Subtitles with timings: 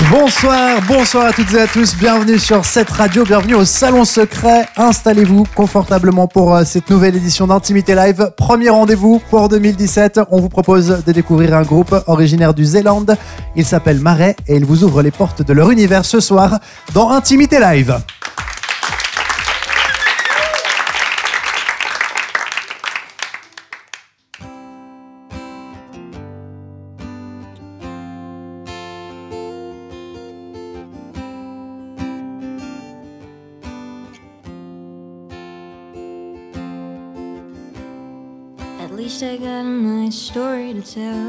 [0.00, 4.66] Bonsoir, bonsoir à toutes et à tous, bienvenue sur cette radio, bienvenue au Salon Secret.
[4.76, 8.32] Installez-vous confortablement pour euh, cette nouvelle édition d'Intimité Live.
[8.36, 13.16] Premier rendez-vous pour 2017, on vous propose de découvrir un groupe originaire du Zélande.
[13.54, 16.58] Il s'appelle Marais et il vous ouvre les portes de leur univers ce soir
[16.92, 17.96] dans Intimité Live.
[40.14, 41.28] Story to tell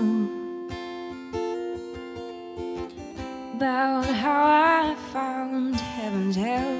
[3.56, 6.78] about how I found heaven's hell.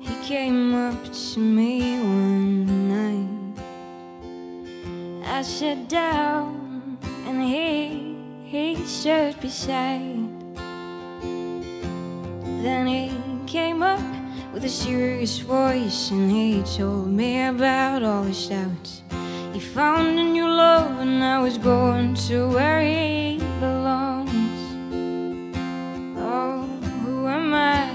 [0.00, 3.62] He came up to me one night.
[5.26, 10.28] I sat down and he he stood beside.
[12.62, 13.12] Then he
[13.46, 14.17] came up
[14.52, 19.02] with a serious voice and he told me about all his doubts.
[19.52, 24.30] He found a new love and I was going to where he belongs.
[26.16, 26.62] Oh,
[27.02, 27.86] who am I?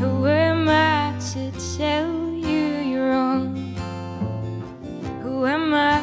[0.00, 3.54] Who am I to tell you you're wrong?
[5.22, 6.00] Who am I?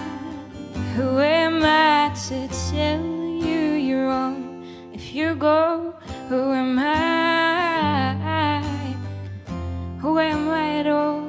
[0.96, 4.66] Who am I to tell you you're wrong?
[4.94, 5.96] If you go,
[6.30, 7.75] who am I?
[10.06, 11.20] Who am I at all?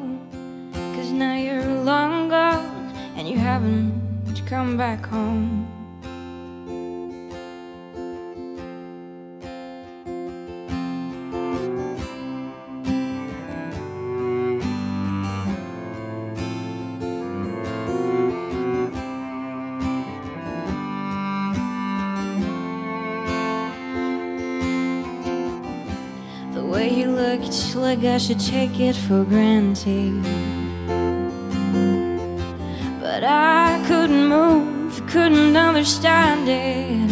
[0.94, 5.75] Cause now you're long gone and you haven't come back home.
[27.96, 30.22] Like I should take it for granted.
[33.00, 37.10] But I couldn't move, couldn't understand it.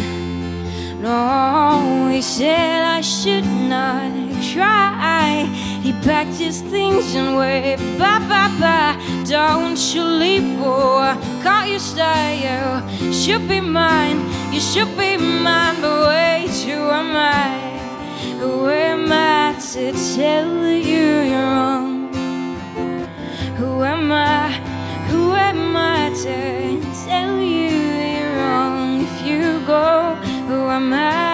[1.01, 4.11] No, he said I should not
[4.53, 5.45] try.
[5.81, 9.23] He packed his things and waved bye bye bye.
[9.25, 11.15] Don't you leave, boy.
[11.43, 12.81] Caught your style.
[13.11, 14.19] Should be mine,
[14.51, 15.81] you should be mine.
[15.81, 17.65] But wait, who am I?
[18.41, 18.84] I
[19.75, 22.07] to tell you you're wrong?
[23.57, 24.49] Who am I?
[25.09, 27.71] Who am I to tell you
[28.15, 29.01] you're wrong?
[29.01, 30.15] If you go,
[30.47, 31.24] who am I?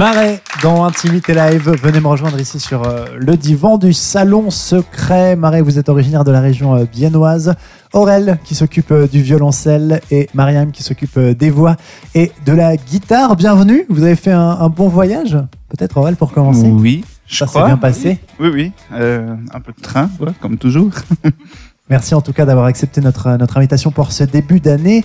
[0.00, 1.68] Marais dans Intimité Live.
[1.82, 5.36] Venez me rejoindre ici sur euh, le divan du Salon Secret.
[5.36, 7.54] Marais, vous êtes originaire de la région euh, biennoise.
[7.92, 11.76] Aurel qui s'occupe euh, du violoncelle et Mariam qui s'occupe euh, des voix
[12.14, 13.36] et de la guitare.
[13.36, 13.84] Bienvenue.
[13.90, 15.36] Vous avez fait un, un bon voyage
[15.68, 16.66] Peut-être Aurel pour commencer?
[16.66, 18.20] Oui, je Ça s'est bien passé?
[18.40, 18.72] Oui, oui.
[18.94, 20.92] Euh, un peu de train, ouais, comme toujours.
[21.90, 25.04] Merci en tout cas d'avoir accepté notre, notre invitation pour ce début d'année.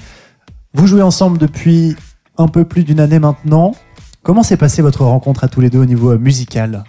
[0.73, 1.97] Vous jouez ensemble depuis
[2.37, 3.75] un peu plus d'une année maintenant.
[4.25, 6.83] Comment s'est passée votre rencontre à tous les deux au niveau euh, musical?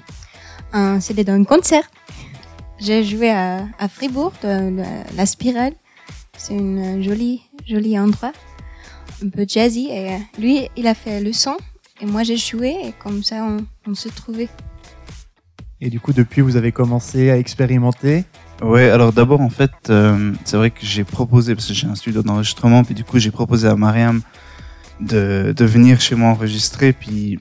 [0.75, 1.83] Euh, C'était dans un concert.
[2.81, 4.85] J'ai joué à, à Fribourg, de, la,
[5.15, 5.75] la Spirale.
[6.39, 8.33] C'est une jolie, jolie endroit,
[9.23, 9.89] un peu jazzy.
[9.91, 11.59] Et euh, lui, il a fait le son
[12.01, 14.49] et moi j'ai joué et comme ça on, on se trouvait.
[15.83, 18.25] Et du coup, depuis, vous avez commencé à expérimenter?
[18.63, 21.95] Ouais, alors d'abord, en fait, euh, c'est vrai que j'ai proposé, parce que j'ai un
[21.95, 24.23] studio d'enregistrement, puis du coup, j'ai proposé à Mariam
[25.01, 27.39] de, de venir chez moi enregistrer, puis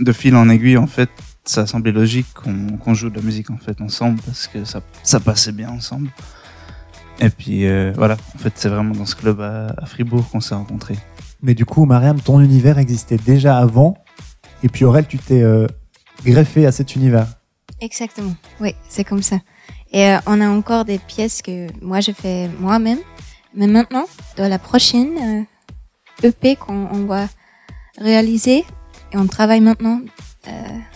[0.00, 1.10] de fil en aiguille, en fait,
[1.44, 4.64] ça a semblé logique qu'on qu'on joue de la musique, en fait, ensemble, parce que
[4.64, 6.10] ça, ça passait bien ensemble.
[7.20, 10.40] Et puis, euh, voilà, en fait, c'est vraiment dans ce club à, à Fribourg qu'on
[10.40, 10.98] s'est rencontrés.
[11.42, 13.96] Mais du coup, Mariam, ton univers existait déjà avant.
[14.62, 15.66] Et puis Aurel, tu t'es euh,
[16.24, 17.26] greffé à cet univers.
[17.80, 19.38] Exactement, oui, c'est comme ça.
[19.92, 22.98] Et euh, on a encore des pièces que moi j'ai fait moi-même.
[23.54, 24.06] Mais maintenant,
[24.36, 25.42] dans la prochaine euh,
[26.22, 27.28] EP qu'on on va
[27.98, 28.64] réaliser,
[29.12, 30.00] et on travaille maintenant
[30.48, 30.50] euh,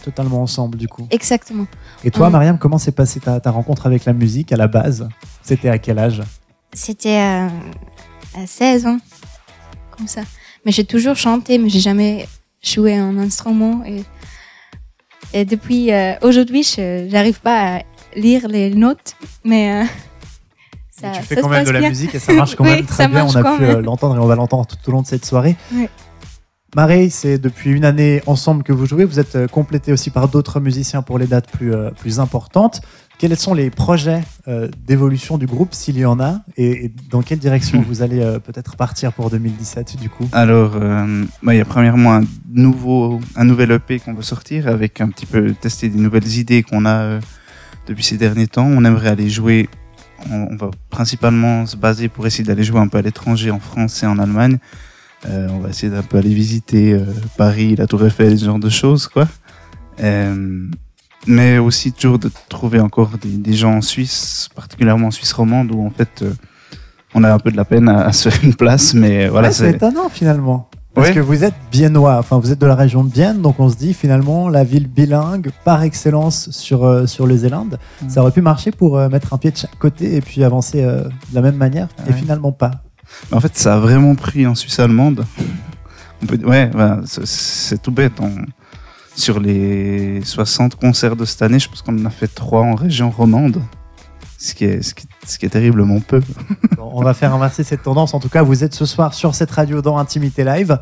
[0.05, 1.07] Totalement ensemble, du coup.
[1.11, 1.67] exactement.
[2.05, 2.31] Et toi.
[2.31, 5.09] Mariam, comment s'est passée ta, ta rencontre avec la musique à la base?
[5.43, 6.23] C'était à quel âge?
[6.73, 7.49] C'était euh,
[8.37, 8.99] à 16 ans,
[9.97, 10.23] comme ça.
[10.65, 12.29] Mais j'ai toujours chanté, mais j'ai jamais
[12.63, 13.83] joué un instrument.
[13.85, 14.05] Et,
[15.33, 17.83] et depuis euh, aujourd'hui, je j'arrive pas à
[18.15, 19.87] lire les notes, mais euh,
[21.01, 21.89] ça, tu fais quand même de la bien.
[21.89, 23.25] musique et ça marche quand Oui, même très bien.
[23.25, 25.57] On a pu euh, l'entendre et on va l'entendre tout au long de cette soirée.
[25.75, 25.89] Oui.
[26.77, 29.05] Marie, c'est depuis une année ensemble que vous jouez.
[29.05, 32.81] Vous êtes euh, complété aussi par d'autres musiciens pour les dates plus, euh, plus importantes.
[33.19, 37.21] Quels sont les projets euh, d'évolution du groupe, s'il y en a, et, et dans
[37.21, 40.27] quelle direction vous allez euh, peut-être partir pour 2017 du coup?
[40.33, 44.69] Alors, euh, bah, il y a premièrement un, nouveau, un nouvel EP qu'on veut sortir
[44.69, 47.21] avec un petit peu tester des nouvelles idées qu'on a euh,
[47.89, 48.65] depuis ces derniers temps.
[48.65, 49.69] On aimerait aller jouer,
[50.31, 53.61] on, on va principalement se baser pour essayer d'aller jouer un peu à l'étranger, en
[53.61, 54.59] France et en Allemagne.
[55.27, 57.05] Euh, on va essayer d'un peu aller visiter euh,
[57.37, 59.29] Paris, la Tour Eiffel, ce genre de choses, quoi.
[60.03, 60.67] Euh,
[61.27, 65.71] mais aussi toujours de trouver encore des, des gens en Suisse, particulièrement en Suisse romande,
[65.73, 66.25] où en fait
[67.13, 69.49] on a un peu de la peine à, à se faire une place, mais voilà,
[69.49, 70.70] Ouais, c'est c'est étonnant finalement.
[70.95, 73.69] Parce que vous êtes biennois, enfin vous êtes de la région de Bienne, donc on
[73.71, 77.79] se dit finalement la ville bilingue par excellence sur, euh, sur les Zélandes.
[78.03, 78.09] Mm.
[78.11, 80.83] Ça aurait pu marcher pour euh, mettre un pied de chaque côté et puis avancer
[80.83, 82.71] euh, de la même manière, et finalement pas.
[83.33, 85.25] En fait, ça a vraiment pris en Suisse allemande.
[86.23, 88.13] On peut, ouais, bah, c'est- c'est tout bête.
[88.21, 88.45] On-
[89.17, 92.75] sur les 60 concerts de cette année, je pense qu'on en a fait 3 en
[92.75, 93.61] région romande.
[94.39, 96.21] Ce qui est, ce qui, ce qui est terriblement peu.
[96.77, 98.15] Bon, on va faire inverser cette tendance.
[98.15, 100.79] En tout cas, vous êtes ce soir sur cette radio dans Intimité Live.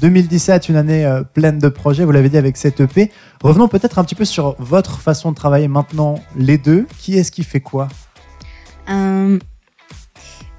[0.00, 3.10] 2017, une année euh, pleine de projets, vous l'avez dit avec cette EP.
[3.42, 6.86] Revenons peut-être un petit peu sur votre façon de travailler maintenant, les deux.
[6.98, 7.88] Qui est-ce qui fait quoi?
[8.90, 9.38] Euh,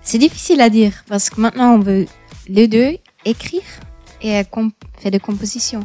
[0.02, 2.06] c'est difficile à dire parce que maintenant on veut
[2.48, 3.62] les deux écrire
[4.22, 4.44] et euh,
[4.98, 5.82] faire des compositions.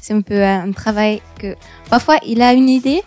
[0.00, 1.56] C'est un peu un travail que
[1.88, 3.02] parfois il a une idée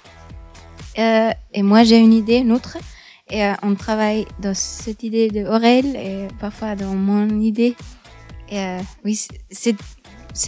[0.98, 2.78] euh, et moi j'ai une idée, une autre,
[3.30, 7.76] et euh, on travaille dans cette idée de Aurel et parfois dans mon idée.
[8.50, 9.16] Et euh, oui,
[9.52, 9.76] c'est-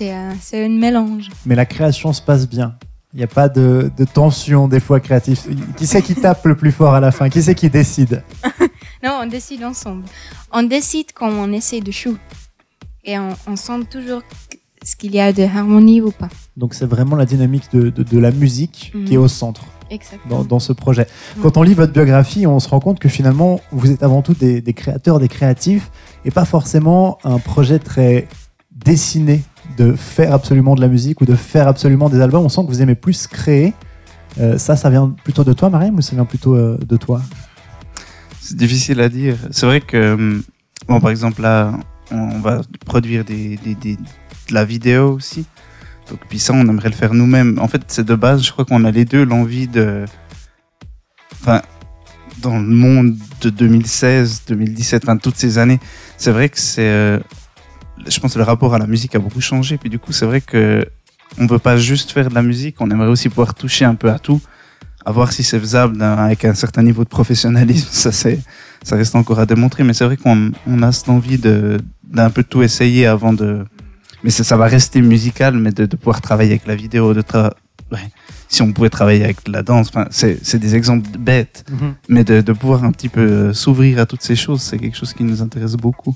[0.02, 1.30] euh, c'est un mélange.
[1.46, 2.76] Mais la création se passe bien.
[3.14, 5.40] Il n'y a pas de, de tension des fois créative.
[5.78, 7.28] Qui c'est qui tape le plus fort à la fin?
[7.30, 8.24] Qui c'est qui décide?
[9.02, 10.04] Non, on décide ensemble.
[10.52, 12.18] On décide quand on essaie de jouer.
[13.06, 14.22] Et on, on sent toujours
[14.84, 16.28] ce qu'il y a de harmonie ou pas.
[16.58, 19.06] Donc c'est vraiment la dynamique de, de- de la musique Mhm.
[19.06, 19.64] qui est au centre.
[20.30, 21.08] Dans, dans ce projet.
[21.42, 24.34] Quand on lit votre biographie, on se rend compte que finalement, vous êtes avant tout
[24.34, 25.90] des, des créateurs, des créatifs,
[26.26, 28.28] et pas forcément un projet très
[28.72, 29.42] dessiné
[29.78, 32.44] de faire absolument de la musique ou de faire absolument des albums.
[32.46, 33.74] On sent que vous aimez plus créer.
[34.40, 37.22] Euh, ça, ça vient plutôt de toi, Mariam, ou ça vient plutôt euh, de toi?
[38.42, 39.38] C'est difficile à dire.
[39.52, 40.44] C'est vrai que, hum,
[40.88, 41.74] bon, par exemple, là,
[42.12, 45.46] on va produire des, des, des- de la vidéo aussi.
[46.30, 47.60] Puis ça, on aimerait le faire nous-mêmes.
[47.60, 50.06] En fait, c'est de base, je crois qu'on a les deux l'envie de.
[51.34, 51.62] Enfin,
[52.42, 55.80] dans le monde de 2016, 2017, enfin, toutes ces années,
[56.18, 56.88] c'est vrai que c'est.
[56.88, 57.20] euh,
[58.08, 59.78] je pense que le rapport à la musique a beaucoup changé.
[59.78, 60.86] Puis du coup, c'est vrai que
[61.38, 64.10] on veut pas juste faire de la musique, on aimerait aussi pouvoir toucher un peu
[64.10, 64.42] à tout,
[65.06, 67.88] à voir si c'est faisable d'un- avec un certain niveau de professionnalisme.
[67.92, 68.40] Ça, c'est,
[68.84, 72.44] ça reste encore à démontrer, mais c'est vrai qu'on on a cette envie d'un peu
[72.44, 73.64] tout essayer avant de
[74.24, 77.24] mais ça, ça va rester musical, mais de, de pouvoir travailler avec la vidéo, de
[77.92, 78.00] ouais.
[78.48, 81.66] si on pouvait travailler avec la danse, c'est des exemples bêtes,
[82.08, 84.98] mais de, de pouvoir un petit peu euh, s'ouvrir à toutes ces choses, c'est quelque
[84.98, 86.16] chose qui nous intéresse beaucoup.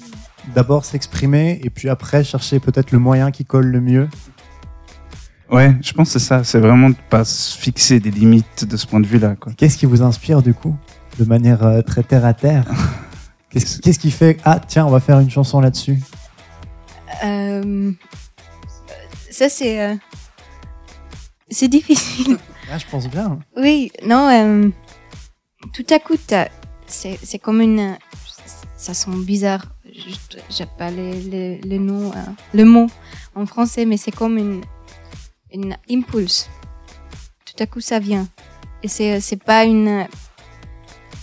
[0.53, 4.09] D'abord s'exprimer et puis après chercher peut-être le moyen qui colle le mieux.
[5.49, 8.75] Ouais, je pense que c'est ça, c'est vraiment de pas se fixer des limites de
[8.75, 9.35] ce point de vue-là.
[9.55, 10.75] Qu'est-ce qui vous inspire du coup
[11.19, 12.65] De manière euh, très terre à terre?
[13.51, 15.99] Qu'est-ce qu'est-ce qui fait Ah tiens, on va faire une chanson là-dessus?
[17.23, 17.91] Euh,
[19.31, 19.81] ça, c'est.
[19.81, 19.95] euh,
[21.49, 22.37] c'est difficile.
[22.71, 23.39] Ah, je pense bien.
[23.57, 24.69] Oui, non, euh,
[25.73, 26.47] tout à coup, t'as-
[26.87, 27.97] c'est c'est comme une.
[28.77, 29.65] Ça sent bizarre.
[29.85, 32.15] Je- J'ai pas les, les, les noms, euh,
[32.53, 32.87] le mot
[33.35, 34.61] en français, mais c'est comme une,
[35.51, 36.49] une impulse.
[37.45, 38.27] Tout à coup, ça vient.
[38.81, 40.07] Et c'est c'est pas une.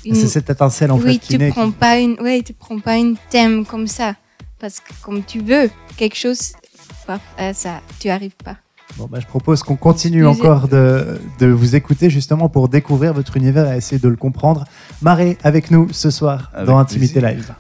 [0.05, 1.49] une- C'est cette étincelle en oui, fait qui tu naît.
[1.49, 4.15] prends pas une, ouais, tu prends pas une thème comme ça,
[4.59, 6.55] parce que comme tu veux quelque chose,
[7.07, 8.57] parfois, ça, tu arrives pas.
[8.97, 13.37] Bon, bah, je propose qu'on continue encore de, de vous écouter justement pour découvrir votre
[13.37, 14.65] univers et essayer de le comprendre.
[15.03, 17.37] Marée avec nous ce soir Avec dans Intimité plaisir.
[17.37, 17.55] Live.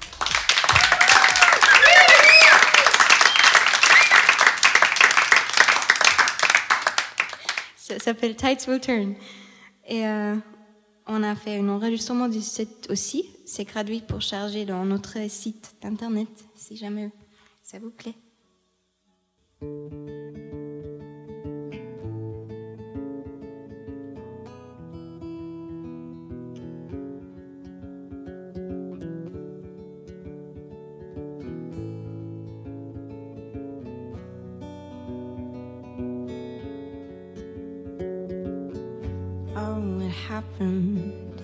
[7.76, 9.14] Ça s'appelle Tides Will Turn.
[9.86, 10.34] Et euh,
[11.06, 13.26] on a fait un enregistrement du set aussi.
[13.44, 17.10] C'est gratuit pour charger dans notre site d'internet, si jamais
[17.62, 18.14] ça vous plaît.
[19.62, 19.66] Oh,
[39.58, 41.42] what happened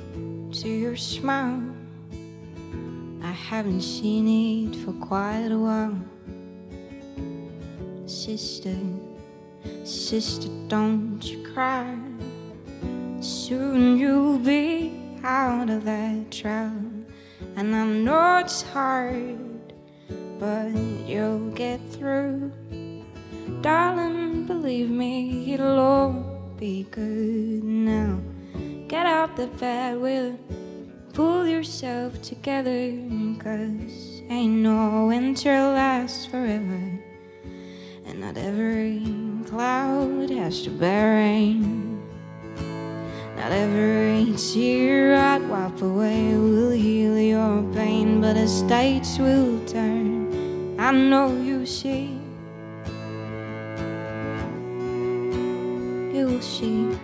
[0.54, 1.62] to your smile?
[3.23, 6.15] I haven't seen it for quite a while.
[8.26, 8.76] Sister,
[9.85, 11.97] sister, don't you cry.
[13.21, 16.90] Soon you'll be out of that trial.
[17.54, 19.38] And I know it's hard,
[20.40, 20.75] but
[21.06, 22.50] you'll get through.
[23.61, 28.18] Darling, believe me, it'll all be good now.
[28.88, 30.37] Get out the bed, will
[31.12, 32.90] pull yourself together,
[33.38, 37.05] cause ain't no winter lasts forever.
[38.06, 39.02] And not every
[39.46, 42.00] cloud has to bear rain.
[43.36, 50.80] Not every tear I'd wipe away will heal your pain, but as states will turn,
[50.80, 52.18] I know you see.
[56.14, 56.98] You'll see.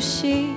[0.00, 0.56] see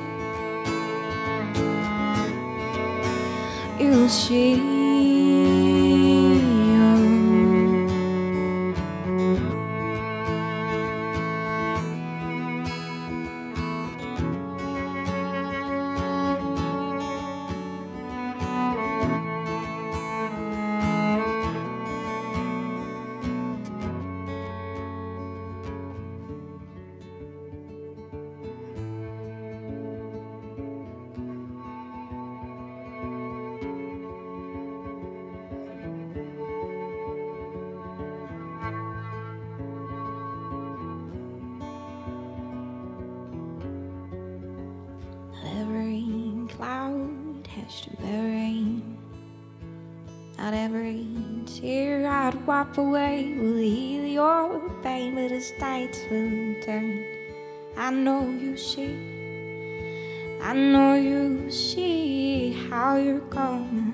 [52.45, 57.05] wipe away will heal your pain, but as tides will turn.
[57.77, 58.97] I know you see,
[60.41, 63.93] I know you see how you're gonna,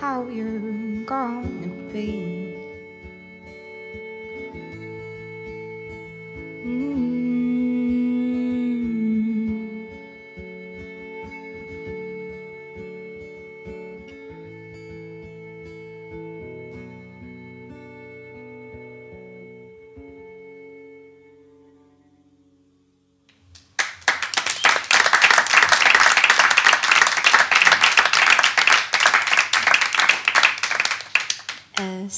[0.00, 2.29] how you're gonna be.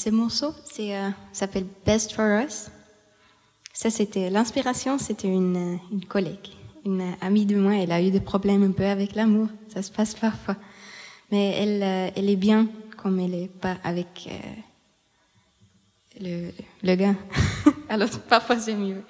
[0.03, 2.69] Ce morceau, c'est, euh, s'appelle Best for Us.
[3.71, 6.49] Ça, c'était l'inspiration, c'était une, euh, collègue,
[6.85, 7.75] une euh, amie de moi.
[7.75, 10.57] Elle a eu des problèmes un peu avec l'amour, ça se passe parfois.
[11.31, 12.67] Mais elle, elle est bien
[12.97, 14.29] comme elle est pas avec
[16.19, 16.51] le,
[16.83, 17.15] le gars.
[17.89, 19.03] Alors parfois c'est mieux.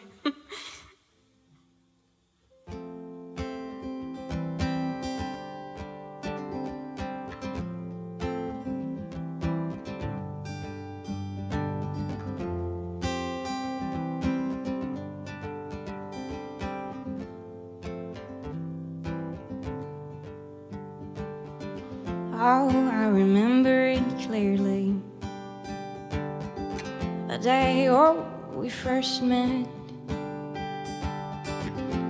[28.84, 29.66] First met.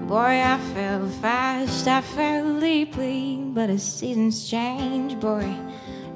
[0.07, 5.47] Boy, I fell fast, I fell deeply, but as seasons change, boy,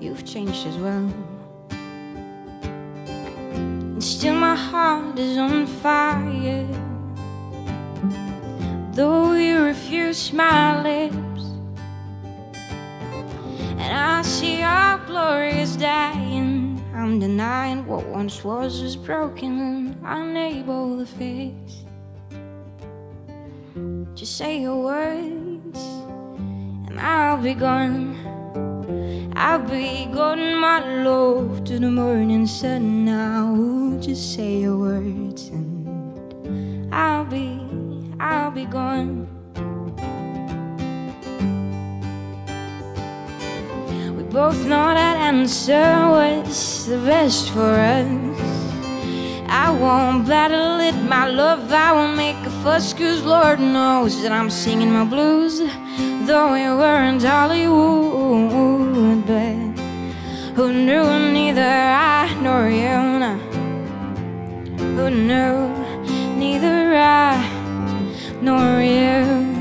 [0.02, 1.14] you've changed as well.
[3.94, 6.66] And still my heart is on fire.
[8.94, 11.44] Though you refuse my lips.
[13.78, 16.57] And I see our glory is dying.
[17.08, 21.86] I'm denying what once was is broken and unable to fix.
[24.14, 25.80] Just say your words,
[26.90, 28.18] and I'll be gone.
[29.38, 33.56] I'll be gone, my love, to the morning sun now.
[34.02, 37.58] Just say your words, and I'll be,
[38.20, 39.27] I'll be gone.
[44.32, 48.08] Both know that answer was the best for us.
[49.48, 51.72] I won't battle it, my love.
[51.72, 55.60] I won't make a fuss, cause Lord knows that I'm singing my blues.
[56.28, 59.56] Though we weren't Hollywood, but
[60.56, 62.98] who knew neither I nor you?
[64.98, 65.70] Who knew
[66.36, 67.42] neither I
[68.42, 69.57] nor you?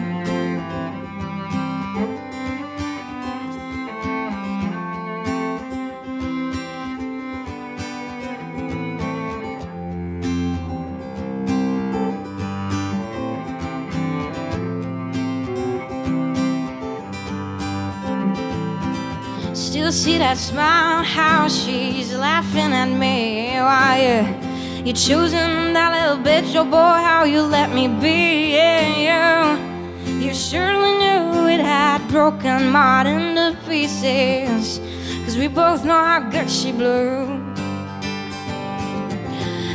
[20.27, 23.51] That smile, how she's laughing at me.
[23.69, 28.55] Why you, you choosing that little bitch, oh boy, how you let me be.
[28.57, 34.81] Yeah, you, you surely knew it had broken my into pieces.
[35.25, 37.27] Cause we both know how good she blew.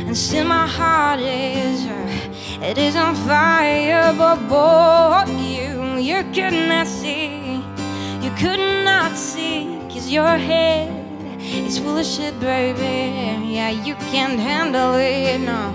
[0.06, 6.52] And still my heart is, uh, it is on fire, but boy, you, you could
[6.68, 7.64] not see.
[8.20, 9.81] You could not see,
[10.12, 10.92] your head
[11.40, 13.48] is full of shit, baby.
[13.54, 15.72] Yeah, you can't handle it, no.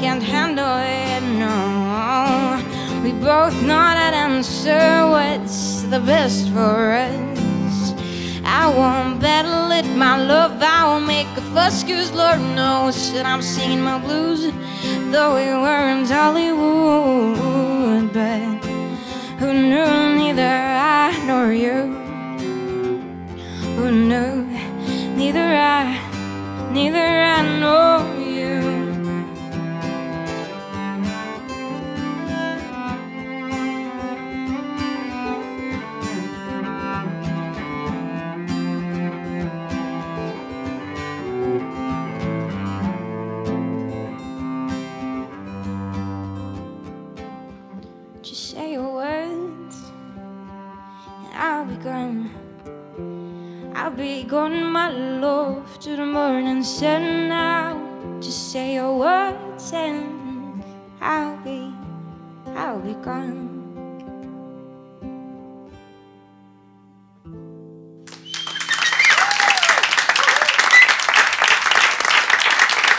[0.00, 2.62] Can't handle it, no.
[3.02, 7.92] We both know that answer what's the best for us.
[8.44, 10.62] I won't battle it, my love.
[10.62, 14.52] I won't make a fuss, cause Lord knows that I'm singing my blues.
[15.10, 18.64] Though we weren't Hollywood, but
[19.40, 21.99] who knew neither I nor you?
[23.90, 24.46] Knew
[25.16, 28.29] neither I, neither I know you?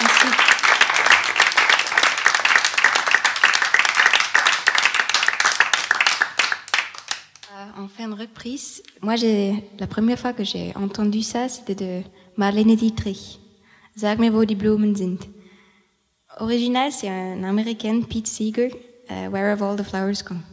[0.01, 0.27] Merci.
[7.51, 11.75] Euh, en fin de reprise, moi, j'ai, la première fois que j'ai entendu ça, c'était
[11.75, 12.01] de
[12.37, 13.40] Marlene Dietrich.
[14.01, 15.27] Sag mir, wo die Blumen sind.
[16.39, 18.71] Original, c'est un américain, Pete Seeger,
[19.11, 20.43] euh, Where Have All the Flowers Gone.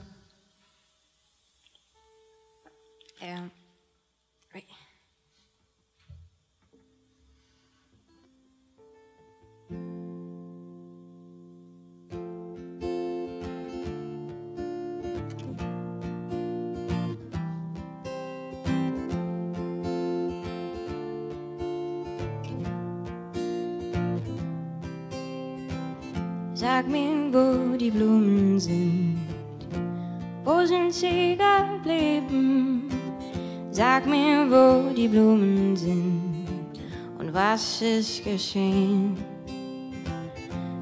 [26.61, 29.21] Sag mir, wo die Blumen sind.
[30.45, 32.89] Wo sind sie geblieben?
[33.71, 36.49] Sag mir, wo die Blumen sind
[37.17, 39.17] und was ist geschehen.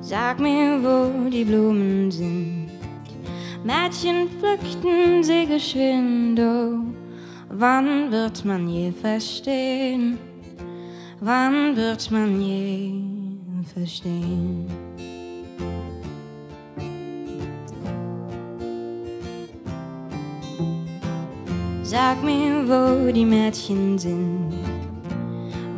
[0.01, 2.71] Sag mir, wo die Blumen sind.
[3.62, 6.79] Mädchen pflückten sie geschwind, oh,
[7.51, 10.17] wann wird man je verstehen?
[11.21, 12.95] Wann wird man je
[13.75, 14.86] verstehen?
[21.98, 24.52] Sag mir, wo die Mädchen sind.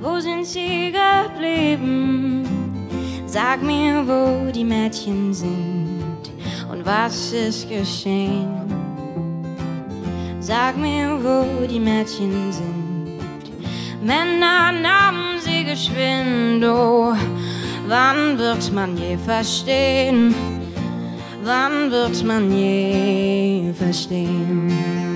[0.01, 2.43] Wo sind sie geblieben?
[3.25, 6.03] Sag mir, wo die Mädchen sind
[6.73, 8.49] und was ist geschehen.
[10.41, 13.21] Sag mir, wo die Mädchen sind.
[14.03, 17.15] Männer nahmen sie geschwind, oh,
[17.87, 20.35] wann wird man je verstehen?
[21.45, 25.08] Wann wird man je verstehen?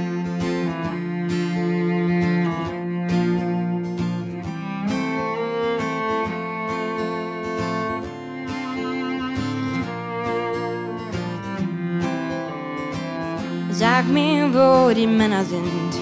[14.03, 15.93] Sag mir, wo die Männer sind.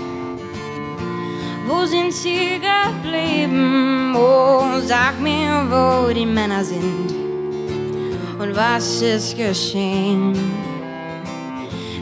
[1.66, 4.14] Wo sind sie geblieben?
[4.16, 7.10] Oh, sag mir, wo die Männer sind.
[8.38, 10.32] Und was ist geschehen?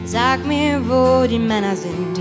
[0.05, 2.17] Sag mir, wo die Männer sind.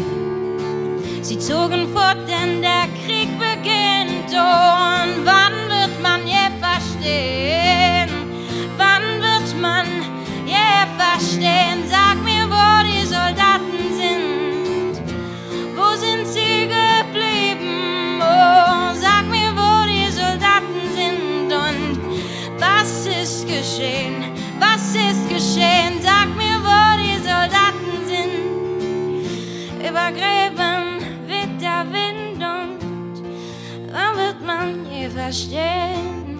[1.22, 4.32] Sie zogen fort, denn der Krieg beginnt.
[4.32, 8.10] Und wann wird man je verstehen?
[8.76, 9.86] Wann wird man
[10.46, 11.84] je verstehen?
[11.88, 12.07] Sag
[35.28, 36.38] verstehen?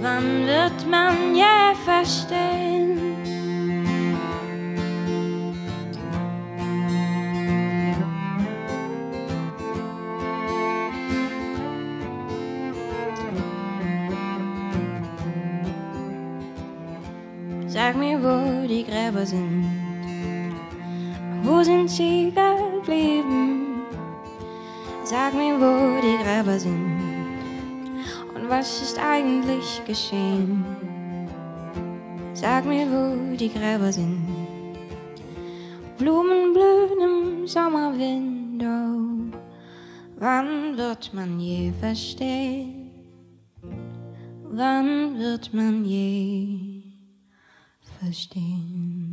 [0.00, 2.96] Wann wird man je verstehen?
[17.66, 19.66] Sag mir, wo die Gräber sind.
[21.42, 23.82] Wo sind sie geblieben?
[25.04, 26.95] Sag mir, wo die Gräber sind.
[28.48, 30.64] Was ist eigentlich geschehen?
[32.32, 34.24] Sag mir, wo die Gräber sind.
[35.98, 38.62] Blumen blühen im Sommerwind.
[38.62, 39.36] Oh,
[40.18, 42.90] wann wird man je verstehen?
[44.44, 46.82] Wann wird man je
[47.98, 49.05] verstehen?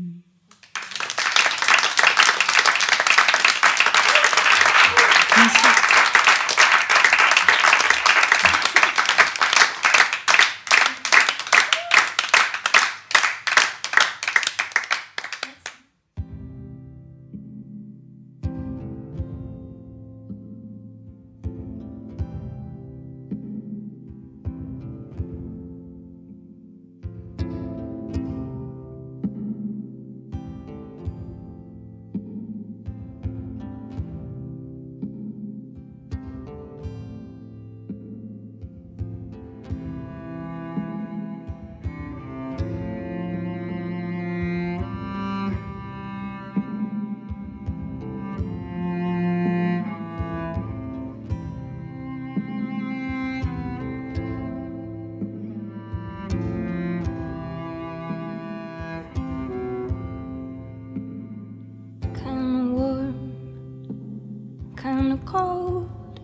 [64.83, 66.19] Kinda cold,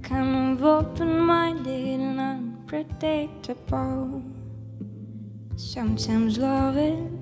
[0.00, 4.22] kind of open minded and unpredictable.
[5.56, 7.18] Sometimes loving,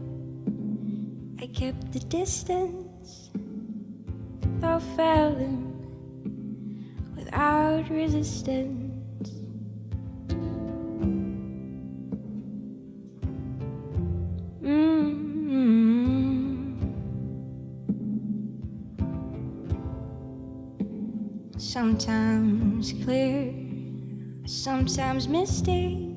[1.40, 3.30] I kept the distance,
[4.60, 5.72] though failing
[7.16, 8.87] without resistance.
[21.78, 23.54] Sometimes clear,
[24.46, 26.12] sometimes misty,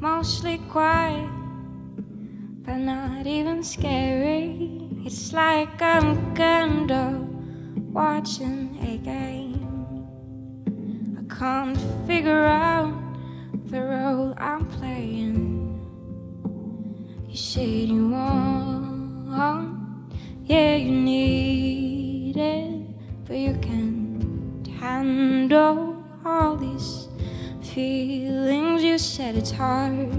[0.00, 1.30] mostly quiet,
[2.64, 4.88] but not even scary.
[5.04, 7.28] It's like I'm candle
[7.92, 9.62] watching a game.
[11.16, 12.92] I can't figure out
[13.66, 15.78] the role I'm playing.
[17.28, 20.12] You said you want,
[20.46, 21.43] yeah, you need
[25.54, 27.08] handle all these
[27.62, 28.82] feelings.
[28.82, 30.10] You said it's hard.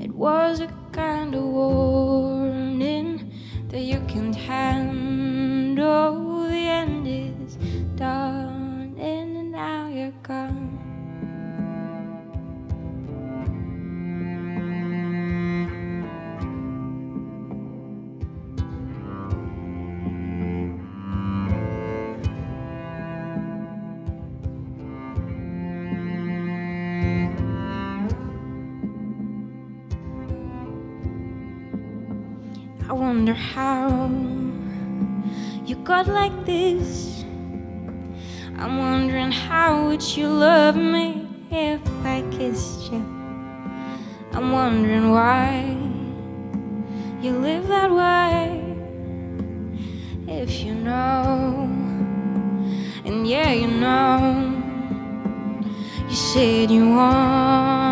[0.00, 3.32] It was a kind of warning
[3.70, 4.93] that you can't handle.
[33.34, 34.08] Wonder how
[35.66, 37.24] you got like this.
[38.56, 43.02] I'm wondering how would you love me if I kissed you?
[44.32, 45.76] I'm wondering why
[47.20, 48.60] you live that way.
[50.28, 51.68] If you know,
[53.04, 54.62] and yeah, you know,
[56.08, 57.83] you said you want,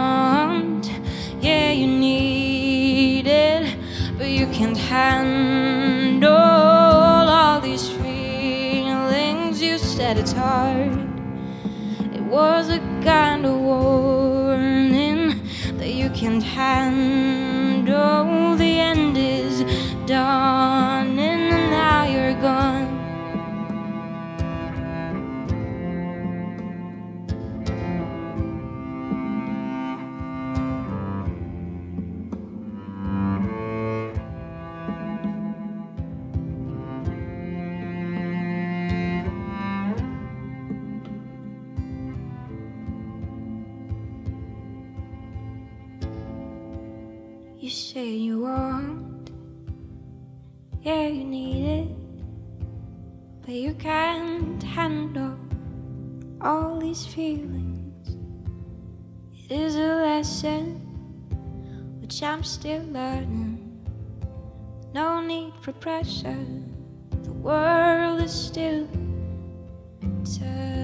[4.93, 6.29] handle
[7.39, 9.63] all these feelings.
[9.63, 10.93] You said it's hard.
[12.17, 15.21] It was a kind of warning
[15.79, 18.25] that you can't handle.
[18.63, 19.65] The end is
[20.05, 20.72] done,
[56.93, 58.19] these feelings.
[59.33, 60.75] It is a lesson
[62.03, 63.81] which I'm still learning.
[64.93, 66.47] No need for pressure,
[67.23, 68.87] the world is still
[70.37, 70.82] turning.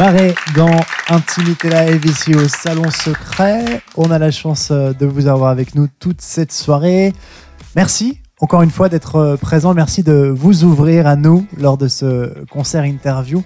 [0.00, 3.82] Marais dans Intimité Live ici au Salon Secret.
[3.98, 7.12] On a la chance euh, de vous avoir avec nous toute cette soirée.
[7.76, 9.74] Merci encore une fois d'être euh, présent.
[9.74, 13.44] Merci de vous ouvrir à nous lors de ce concert interview.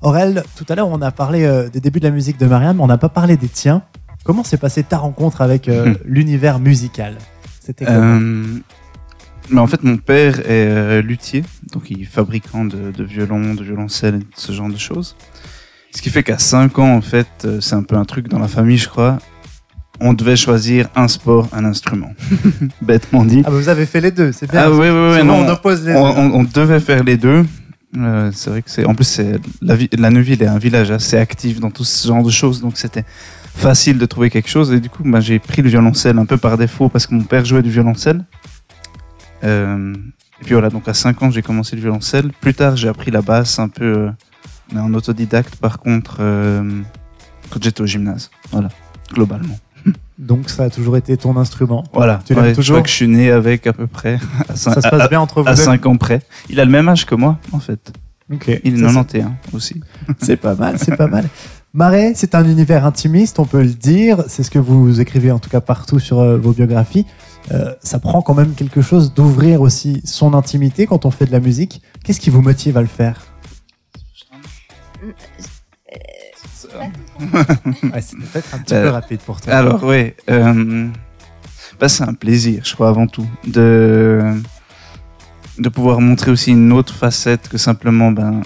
[0.00, 2.78] Aurel, tout à l'heure, on a parlé euh, des débuts de la musique de Marianne,
[2.78, 3.82] mais on n'a pas parlé des tiens.
[4.24, 5.96] Comment s'est passée ta rencontre avec euh, Hmm.
[6.06, 7.18] l'univers musical?
[7.60, 8.42] C'était Euh,
[9.50, 11.44] mais en fait, mon père est euh, luthier,
[11.74, 15.14] donc il est fabricant de, de violons, de violoncelles, ce genre de choses.
[15.94, 18.38] Ce qui fait qu'à 5 ans, en fait, euh, c'est un peu un truc dans
[18.38, 19.18] la famille, je crois.
[20.00, 22.12] On devait choisir un sport, un instrument.
[22.82, 23.42] Bêtement dit.
[23.46, 24.62] Ah, bah, vous avez fait les deux, c'est bien.
[24.64, 25.44] Ah oui, oui, oui, non.
[25.46, 26.18] on oppose les on, deux.
[26.18, 27.44] on- on devait faire les deux.
[27.96, 28.84] Euh, c'est vrai que c'est.
[28.84, 32.24] En plus, c'est la, la Neuville est un village assez actif dans tout ce genre
[32.24, 33.04] de choses, donc c'était
[33.54, 34.72] facile de trouver quelque chose.
[34.72, 37.22] Et du coup, bah, j'ai pris le violoncelle un peu par défaut parce que mon
[37.22, 38.24] père jouait du violoncelle.
[39.44, 39.94] Euh,
[40.40, 42.32] et puis voilà, donc à 5 ans, j'ai commencé le violoncelle.
[42.40, 44.10] Plus tard, j'ai appris la basse un peu, euh,
[44.72, 46.80] mais en autodidacte par contre, euh,
[47.50, 48.30] quand j'étais au gymnase.
[48.50, 48.68] Voilà,
[49.12, 49.58] globalement.
[50.18, 51.84] Donc ça a toujours été ton instrument.
[51.92, 54.18] Voilà, Tu Ouais, je toujours crois que je suis né avec à peu près.
[54.48, 56.20] À Ça 5, se passe bien entre vous à deux 5 ans près.
[56.48, 57.92] Il a le même âge que moi, en fait.
[58.30, 58.36] Il
[58.74, 59.80] est Ça, 91 aussi.
[60.06, 61.28] c'est- C'est pas mal, c'est pas mal.
[61.74, 64.22] Marais, c'est un univers intimiste, on peut le dire.
[64.28, 67.04] C'est ce que vous écrivez en tout cas partout sur euh, vos biographies.
[67.50, 71.32] euh, ça prend quand même quelque chose d'ouvrir aussi son intimité quand on fait de
[71.32, 71.82] la musique.
[72.04, 73.20] Qu'est-ce qui vous motive à le faire?
[76.74, 79.52] Ouais, C'était peut-être un petit Euh, peu rapide pour toi.
[79.54, 80.12] Alors, oui.
[80.30, 80.88] Euh,
[81.80, 83.26] bah, c'est un plaisir, je crois, avant tout.
[83.46, 84.34] De,
[85.58, 88.42] de pouvoir montrer aussi une autre facette que simplement, ben.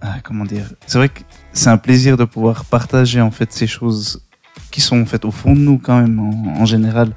[0.00, 1.20] ah, comment dire C'est vrai que
[1.52, 4.22] c'est un plaisir de pouvoir partager, en fait, ces choses
[4.70, 7.12] qui sont, en fait, au fond de nous, quand même, en, en général,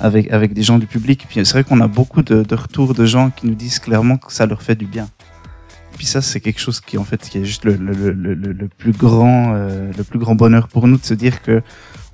[0.00, 1.26] avec, avec des gens du public.
[1.28, 4.16] Puis c'est vrai qu'on a beaucoup de, de retours de gens qui nous disent clairement
[4.16, 5.08] que ça leur fait du bien.
[5.96, 8.68] Puis ça, c'est quelque chose qui, en fait, qui est juste le, le, le, le,
[8.68, 11.62] plus grand, euh, le plus grand bonheur pour nous de se dire que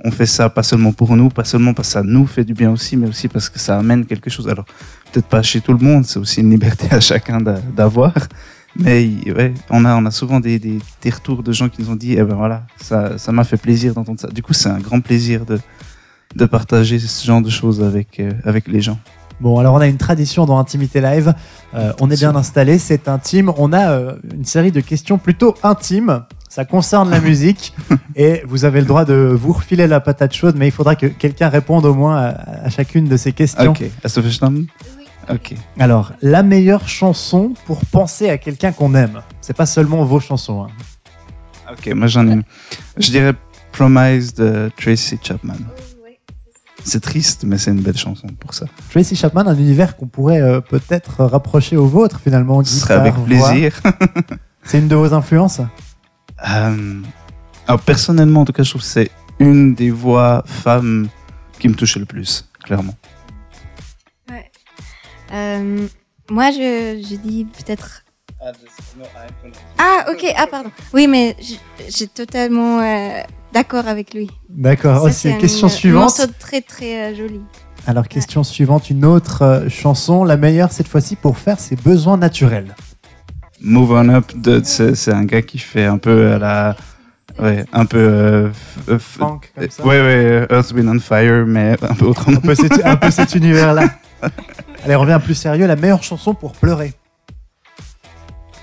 [0.04, 2.54] on fait ça pas seulement pour nous, pas seulement parce que ça nous fait du
[2.54, 4.48] bien aussi, mais aussi parce que ça amène quelque chose.
[4.48, 4.64] Alors,
[5.12, 8.14] peut-être pas chez tout le monde, c'est aussi une liberté à chacun d'a- d'avoir.
[8.76, 11.90] Mais ouais, on a, on a souvent des, des, des retours de gens qui nous
[11.90, 14.28] ont dit, eh ben voilà, ça, ça m'a fait plaisir d'entendre ça.
[14.28, 15.58] Du coup, c'est un grand plaisir de,
[16.36, 18.98] de partager ce genre de choses avec, euh, avec les gens.
[19.40, 21.32] Bon, alors on a une tradition dans Intimité Live.
[21.74, 23.50] Euh, on est bien installé, c'est intime.
[23.56, 26.24] On a euh, une série de questions plutôt intimes.
[26.48, 27.74] Ça concerne la musique
[28.16, 31.06] et vous avez le droit de vous refiler la patate chaude, mais il faudra que
[31.06, 32.28] quelqu'un réponde au moins à,
[32.64, 33.70] à chacune de ces questions.
[33.70, 34.66] Ok, Hast du verstanden?
[35.30, 35.54] Ok.
[35.78, 39.22] Alors, la meilleure chanson pour penser à quelqu'un qu'on aime.
[39.40, 40.64] C'est pas seulement vos chansons.
[40.64, 40.68] hein.
[41.72, 42.42] Ok, moi j'en ai une.
[42.96, 43.32] Je dirais
[43.70, 45.54] Promise de Tracy Chapman.
[46.84, 48.66] C'est triste, mais c'est une belle chanson pour ça.
[48.90, 52.62] Tracy Chapman, un univers qu'on pourrait euh, peut-être rapprocher au vôtre finalement.
[52.64, 53.80] Ce serait avec plaisir.
[54.64, 55.60] C'est une de vos influences
[56.48, 57.00] Euh,
[57.66, 61.08] alors personnellement, en tout cas, je trouve que c'est une des voix femmes
[61.58, 62.94] qui me touche le plus, clairement.
[65.32, 65.86] Euh,
[66.30, 68.04] moi, je, je dis peut-être.
[69.78, 70.70] Ah, ok, ah, pardon.
[70.94, 71.36] Oui, mais
[71.88, 73.22] j'ai totalement euh,
[73.52, 74.30] d'accord avec lui.
[74.48, 75.02] D'accord.
[75.04, 76.02] Oh, c'est un- question un suivante.
[76.02, 77.40] morceau très, très euh, joli.
[77.86, 82.16] Alors, question suivante, une autre euh, chanson, la meilleure cette fois-ci pour faire ses besoins
[82.16, 82.74] naturels.
[83.62, 84.32] Move On Up,
[84.64, 86.76] c'est un gars qui fait un peu à la...
[87.38, 87.98] Ouais, un peu...
[87.98, 88.48] euh,
[88.88, 89.82] f- f- Funk, comme ça.
[89.86, 92.36] ouais, ouais, Earth, Wind and Fire, mais un peu autrement.
[92.38, 93.84] Un peu cet, un peu cet univers-là.
[94.84, 96.92] Allez, on revient plus sérieux, la meilleure chanson pour pleurer.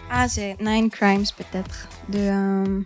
[0.09, 1.87] Ah, c'est Nine Crimes, peut-être.
[2.09, 2.81] De euh,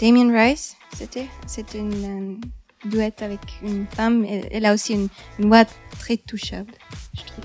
[0.00, 1.28] Damien Rice, c'était.
[1.46, 4.24] C'était une euh, duette avec une femme.
[4.24, 5.64] Elle, elle a aussi une, une voix
[5.98, 6.72] très touchable,
[7.14, 7.44] je trouve.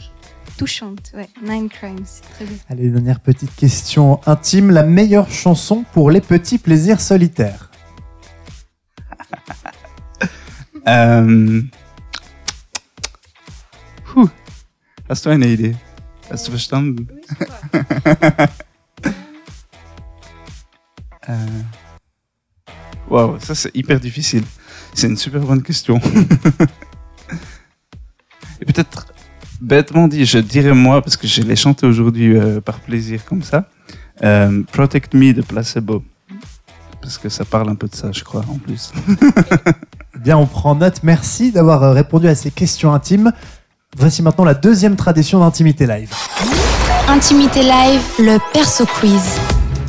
[0.57, 1.29] Touchante, ouais.
[1.41, 2.57] Nine Crimes, c'est très bien.
[2.69, 7.69] Allez, dernière petite question intime, la meilleure chanson pour les petits plaisirs solitaires?
[14.05, 14.29] Puh.
[15.07, 15.75] Hast du eine Idee?
[16.31, 17.07] Hast du verstanden?
[21.27, 21.33] Euh,
[23.07, 24.43] Waouh, ça c'est hyper difficile.
[24.95, 25.99] C'est une super bonne question.
[28.61, 29.13] Et peut-être
[29.61, 33.43] bêtement dit, je dirais moi, parce que je l'ai chanté aujourd'hui euh, par plaisir comme
[33.43, 33.69] ça,
[34.23, 36.03] euh, Protect Me de Placebo.
[37.01, 38.91] Parce que ça parle un peu de ça, je crois, en plus.
[40.15, 41.01] Eh Bien, on prend note.
[41.03, 43.31] Merci d'avoir euh, répondu à ces questions intimes.
[43.97, 46.13] Voici maintenant la deuxième tradition d'Intimité Live.
[47.07, 49.39] Intimité live, le perso quiz.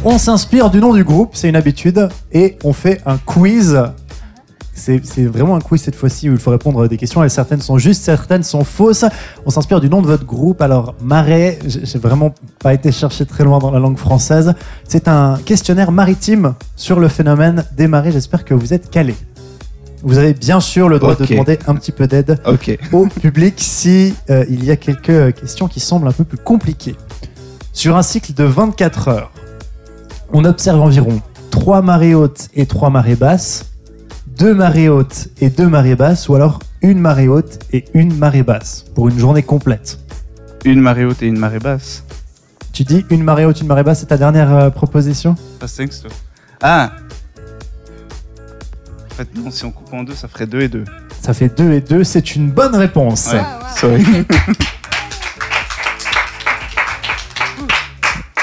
[0.04, 3.78] On s'inspire du nom du groupe, c'est une habitude, et on fait un quiz.
[4.72, 7.60] C'est vraiment un quiz cette fois-ci où il faut répondre à des questions et certaines
[7.60, 9.04] sont justes, certaines sont fausses.
[9.44, 10.62] On s'inspire du nom de votre groupe.
[10.62, 14.54] Alors, Marais, j'ai j'ai vraiment pas été chercher très loin dans la langue française.
[14.88, 18.12] C'est un questionnaire maritime sur le phénomène des marées.
[18.12, 19.16] J'espère que vous êtes calés.
[20.02, 22.40] Vous avez bien sûr le droit de demander un petit peu d'aide
[22.92, 26.38] au public si euh, il y a quelques euh, questions qui semblent un peu plus
[26.38, 26.96] compliquées.
[27.72, 29.32] Sur un cycle de 24 heures,
[30.32, 33.72] on observe environ 3 marées hautes et 3 marées basses,
[34.38, 38.42] 2 marées hautes et 2 marées basses, ou alors une marée haute et une marée
[38.42, 39.98] basse pour une journée complète.
[40.64, 42.04] Une marée haute et une marée basse.
[42.72, 45.36] Tu dis une marée haute, une marée basse, c'est ta dernière euh, proposition?
[46.02, 46.14] Du?
[46.62, 46.92] Ah
[49.10, 50.84] En fait, non, si on coupe en deux, ça ferait deux et deux.
[51.20, 53.32] Ça fait 2 et 2, c'est une bonne réponse.
[53.32, 53.42] Ouais,
[53.76, 54.02] sorry.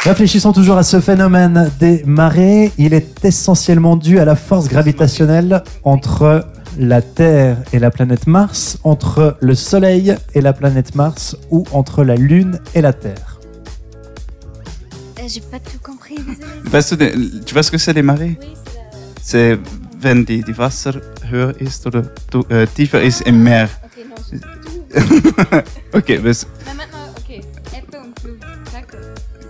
[0.03, 2.71] Réfléchissons toujours à ce phénomène des marées.
[2.77, 6.45] Il est essentiellement dû à la force gravitationnelle entre
[6.77, 12.03] la Terre et la planète Mars, entre le Soleil et la planète Mars ou entre
[12.03, 13.39] la Lune et la Terre.
[15.19, 17.41] Euh, J'ai pas tout compris, désolé.
[17.45, 18.37] Tu vois ce que c'est les marées?
[19.21, 19.57] C'est
[19.99, 23.69] wenn die, die Wasser höher ist oder du, äh, tiefer ist im Meer.
[23.83, 24.39] Ok, non, je...
[25.97, 27.29] Ok, mais c- Mais maintenant, ok.
[27.75, 28.39] Ebbe und Flut,
[28.71, 28.99] d'accord.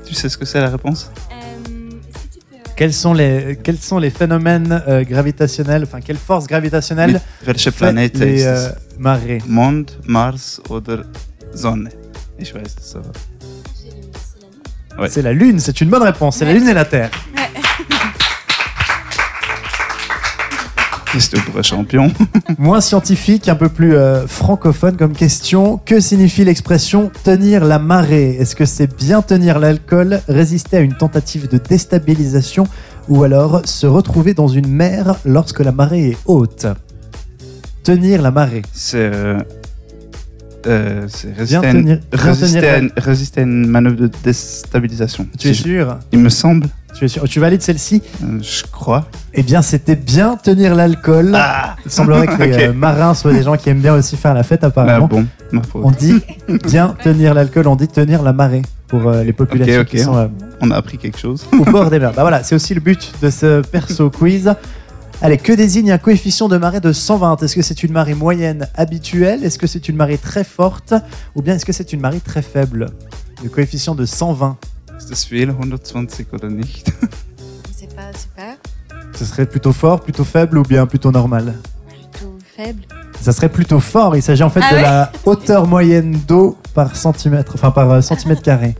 [0.05, 1.09] tu sais ce que c'est la réponse?
[1.31, 7.19] Euh, peux Quels sont les, quels sont les phénomènes euh, gravitationnels, enfin, quelle force gravitationnelle
[7.45, 8.75] Welche Planet les euh, es?
[8.99, 9.39] marées?
[9.47, 11.03] Mond, Mars oder
[11.53, 11.89] Sonne?
[12.39, 13.11] Ich weiß das aber.
[15.09, 16.37] C'est la Lune, c'est une bonne réponse.
[16.37, 17.11] C'est la Lune et la Terre.
[21.17, 22.11] Question pour un champion.
[22.59, 25.79] Moins scientifique, un peu plus euh, francophone comme question.
[25.83, 28.35] Que signifie l'expression tenir la marée?
[28.39, 32.65] Est-ce que c'est bien tenir l'alcool, résister à une tentative de déstabilisation
[33.09, 36.67] ou alors se retrouver dans une mer lorsque la marée est haute?
[37.83, 38.61] Tenir la marée.
[38.71, 39.09] C'est.
[39.11, 39.39] Euh,
[40.67, 41.07] euh,
[41.37, 45.25] résister, à une- tenir- bien résister tenir à une- résister à une manœuvre de déstabilisation.
[45.39, 45.97] Tu es sûr?
[46.11, 49.07] Il me semble, Tu es sûr Tu valides celle-ci euh, je crois.
[49.33, 51.33] Eh bien, c'était bien tenir l'alcool.
[51.35, 54.33] Ah, Il semblerait que les euh, marins soient des gens qui aiment bien aussi faire
[54.33, 55.07] la fête, ah apparemment.
[55.07, 55.27] bon.
[55.75, 56.21] On dit
[56.67, 60.29] bien tenir l'alcool, on dit tenir la marée pour euh, les populations qui sont
[60.61, 61.45] On a appris quelque chose.
[61.51, 62.13] au bord des mers.
[62.13, 64.53] Bah voilà, c'est aussi le but de ce perso quiz.
[65.21, 68.67] Allez, que désigne un coefficient de marée de 120 Est-ce que c'est une marée moyenne
[68.75, 69.43] habituelle?
[69.43, 70.93] Est-ce que c'est une marée très forte?
[71.35, 72.87] Ou bien est-ce que c'est une marée très faible?
[73.43, 74.57] Le coefficient de 120,
[74.97, 76.91] Ist das viel, 120 oder nicht?
[77.77, 78.55] C'est pas, pas
[79.17, 81.55] ce serait plutôt fort, plutôt faible ou bien plutôt normal?
[81.87, 82.81] Plutôt faible.
[83.19, 84.15] Ça serait plutôt fort.
[84.15, 87.91] Il s'agit en fait Ah de ouais la hauteur moyenne d'eau par centimètre, enfin par
[87.91, 88.75] euh, centimètre carré.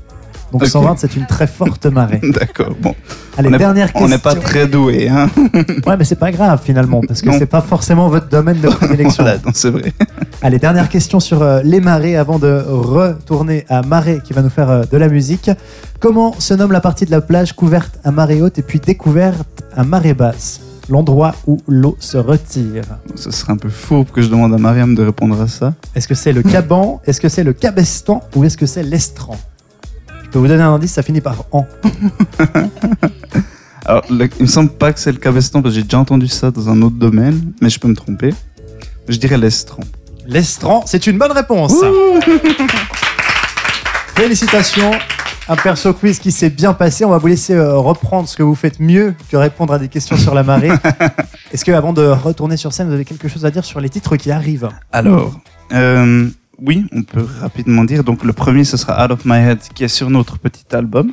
[0.51, 0.69] Donc Ok.
[0.69, 2.21] 120, c'est une très forte marée.
[2.33, 2.95] D'accord, bon.
[3.37, 4.05] Allez, On est- dernière question.
[4.05, 5.29] On n'est pas très doué, hein?
[5.85, 9.23] Ouais, mais c'est pas grave finalement, parce que c'est pas forcément votre domaine de prédilection.
[9.23, 9.93] Voilà, c'est vrai.
[10.41, 14.49] Allez, dernière question sur euh, les marées avant de retourner à Marée qui va nous
[14.49, 15.51] faire euh, de la musique.
[15.99, 19.63] Comment se nomme la partie de la plage couverte à marée haute et puis découverte
[19.75, 20.61] à marée basse?
[20.89, 22.83] L'endroit où l'eau se retire.
[23.15, 25.73] Ce serait un peu fourbe que je demande à Mariam de répondre à ça.
[25.95, 27.01] Est-ce que c'est le Caban?
[27.05, 28.21] Est-ce que c'est le Cabestan?
[28.37, 29.35] Ou est-ce que c'est l'Estran?
[30.27, 31.65] Je peux vous donner un indice, ça finit par an.
[33.85, 36.27] Alors, le- il me semble pas que c'est le cabestan, parce que j'ai déjà entendu
[36.27, 38.33] ça dans un autre domaine, mais je peux me tromper.
[39.07, 39.79] Je dirais l'estran.
[40.25, 41.73] L'Estran, c'est une bonne réponse.
[44.15, 44.91] Félicitations.
[45.49, 47.05] Un perso quiz qui s'est bien passé.
[47.05, 49.87] On va vous laisser euh, reprendre ce que vous faites mieux que répondre à des
[49.87, 50.71] questions sur la marée.
[51.53, 53.87] Est-ce que avant de retourner sur scène, vous avez quelque chose à dire sur les
[53.87, 54.67] titres qui arrivent?
[54.91, 55.39] Alors,
[55.71, 56.27] euh,
[56.59, 58.03] oui, on peut rapidement dire.
[58.03, 61.11] Donc, le premier, ce sera Out of My Head, qui est sur notre petit album.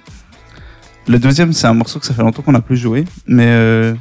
[1.07, 3.95] Le deuxième, c'est un morceau que ça fait longtemps qu'on n'a plus joué, mais euh,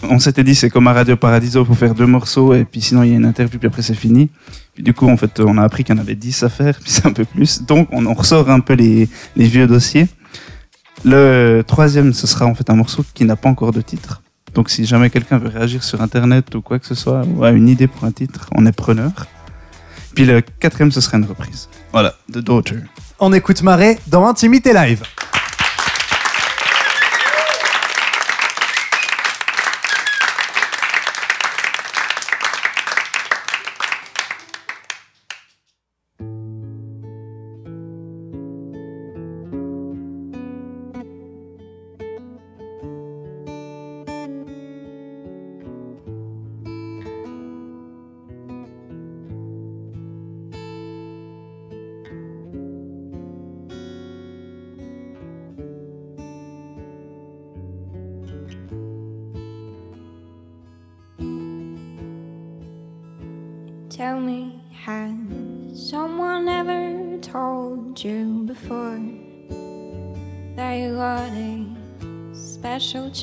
[0.00, 3.04] qu'on s'était dit, c'est comme à Radio Paradiso, faut faire deux morceaux, et puis sinon,
[3.04, 4.28] il y a une interview, puis après, c'est fini.
[4.74, 6.78] Puis du coup, en fait, on a appris qu'il y en avait 10 à faire,
[6.82, 7.62] puis c'est un peu plus.
[7.62, 10.08] Donc, on, on ressort un peu les, les vieux dossiers.
[11.04, 14.22] Le troisième, ce sera en fait un morceau qui n'a pas encore de titre.
[14.54, 17.50] Donc, si jamais quelqu'un veut réagir sur Internet ou quoi que ce soit, ou a
[17.50, 19.12] une idée pour un titre, on est preneur.
[20.14, 21.68] Puis le quatrième, ce sera une reprise.
[21.92, 22.76] Voilà, The Daughter.
[23.18, 25.02] On écoute Marée dans Intimité Live.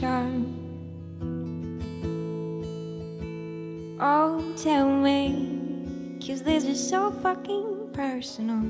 [0.01, 0.57] Charm?
[3.99, 8.65] Oh, tell me, cause this is so fucking personal.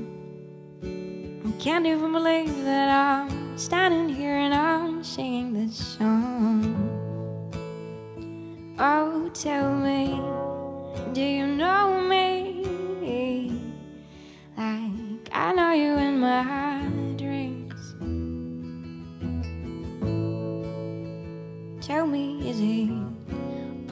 [0.82, 6.76] I can't even believe that I'm standing here and I'm singing this song.
[8.78, 10.20] Oh, tell me.
[11.14, 12.01] Do you know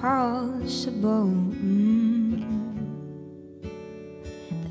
[0.01, 2.41] possible mm,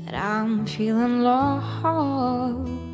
[0.04, 2.89] that I'm feeling low?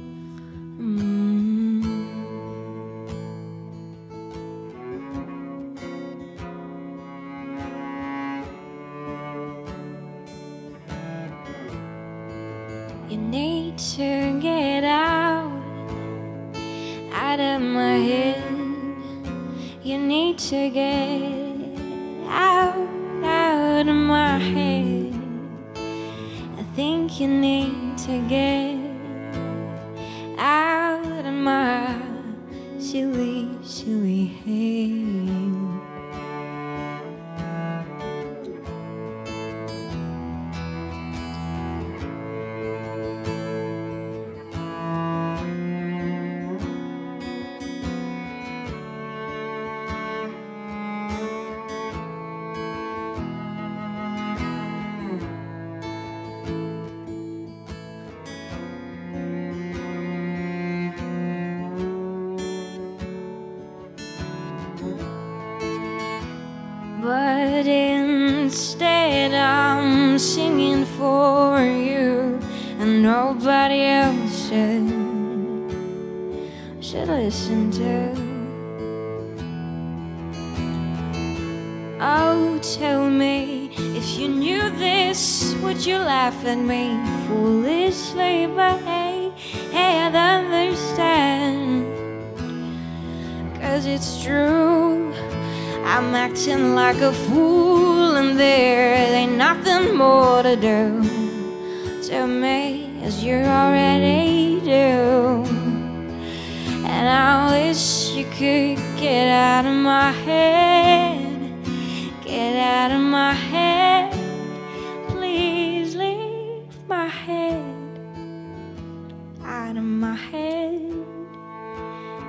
[119.66, 120.80] Out of my head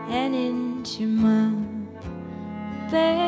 [0.10, 1.52] and into my
[2.90, 3.27] bed.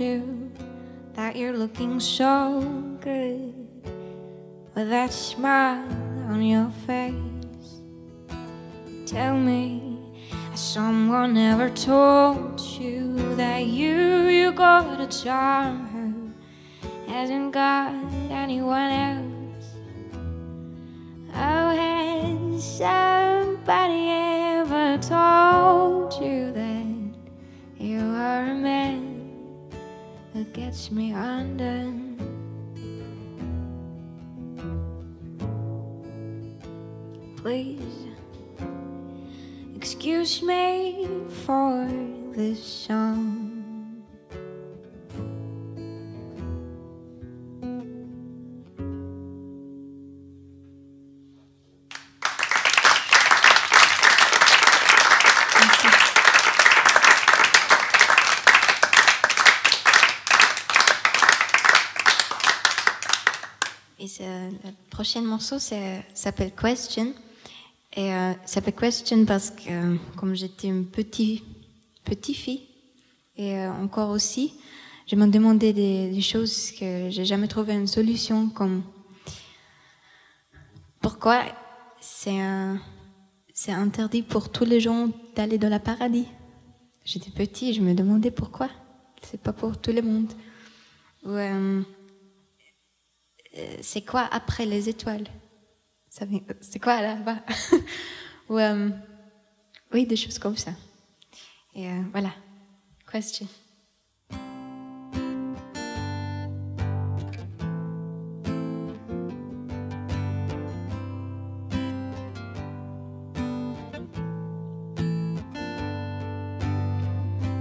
[0.00, 0.50] You
[1.14, 2.60] that you're looking so
[3.00, 3.54] good.
[4.74, 6.01] With that smile
[65.02, 67.12] prochain morceau s'appelle Question.
[67.96, 71.42] Et euh, ça s'appelle Question parce que euh, comme j'étais une petite,
[72.04, 72.68] petite fille,
[73.34, 74.54] et euh, encore aussi,
[75.08, 78.84] je me demandais des, choses que j'ai jamais trouvé une solution, comme
[81.00, 81.46] pourquoi
[82.00, 82.38] c'est
[83.72, 86.28] interdit pour tous les gens d'aller dans la paradis.
[87.04, 88.68] J'étais petit, je me demandais pourquoi.
[89.20, 90.30] C'est pas pour tout le monde.
[91.26, 91.82] Euh, euh,
[93.80, 95.26] c'est quoi après les étoiles?
[96.20, 97.38] Vient- C'est quoi là-bas?
[98.50, 98.90] Euh,
[99.94, 100.72] Oui, des choses comme ça.
[101.74, 102.32] Et euh, voilà.
[103.10, 103.46] Question.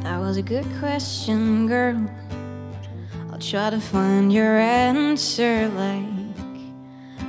[0.03, 1.97] That was a good question, girl.
[3.41, 6.05] Try to find your answer like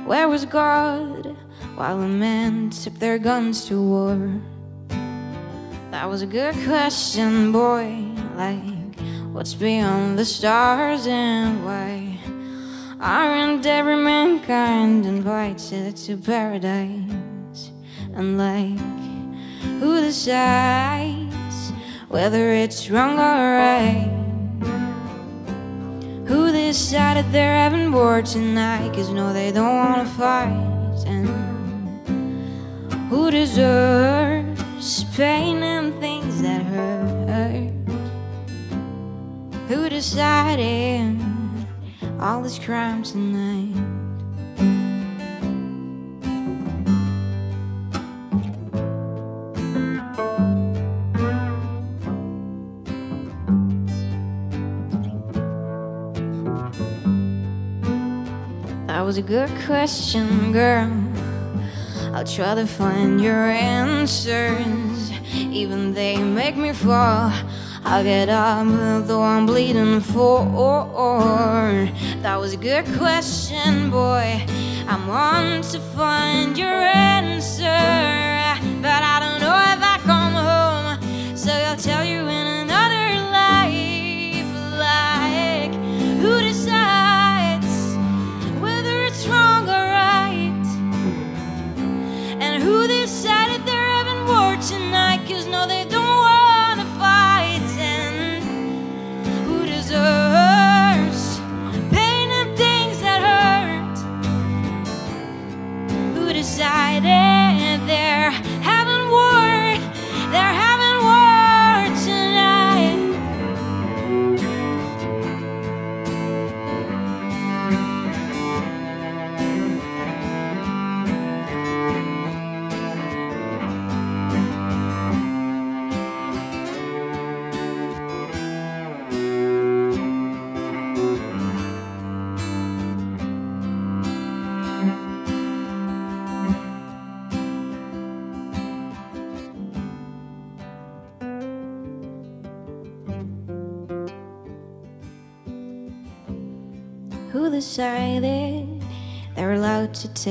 [0.05, 1.35] where was God
[1.75, 4.39] while the men took their guns to war?
[5.89, 8.05] That was a good question, boy.
[8.35, 8.95] Like,
[9.33, 12.19] what's beyond the stars and why
[13.01, 17.71] aren't every mankind invited to paradise?
[18.13, 18.79] And like,
[19.79, 21.71] who decides
[22.07, 24.22] whether it's wrong or right?
[26.73, 28.91] Decided they're having war tonight?
[28.95, 31.03] Cause no, they don't wanna fight.
[31.05, 31.29] And
[33.11, 37.69] who deserves pain and things that hurt?
[39.67, 41.21] Who decided
[42.19, 43.82] all this crime tonight?
[59.03, 60.89] That was a good question, girl.
[62.13, 65.11] I'll try to find your answers.
[65.35, 67.29] Even they make me fall.
[67.83, 68.65] I'll get up,
[69.05, 70.45] though I'm bleeding for.
[72.21, 74.41] That was a good question, boy.
[74.87, 76.82] I'm on to find your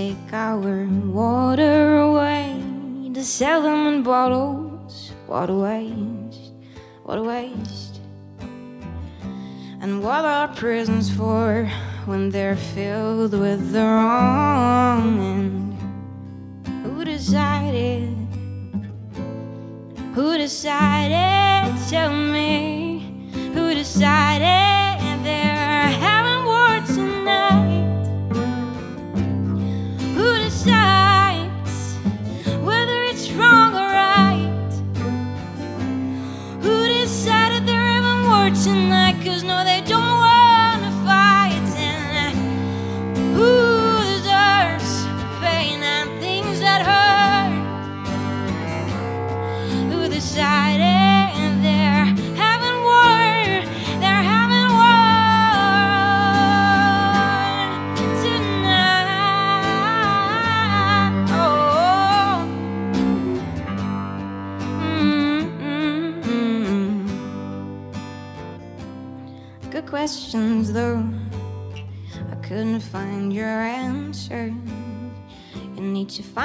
[0.03, 0.87] take our
[1.21, 2.61] water away?
[3.15, 5.13] To sell them in bottles?
[5.29, 6.55] What a waste,
[7.05, 8.01] what a waste.
[9.83, 11.71] And what are prisons for
[12.07, 15.07] when they're filled with the wrong?
[15.31, 18.09] And who decided?
[20.17, 21.71] Who decided?
[21.91, 22.51] Tell me.
[23.55, 24.72] Who decided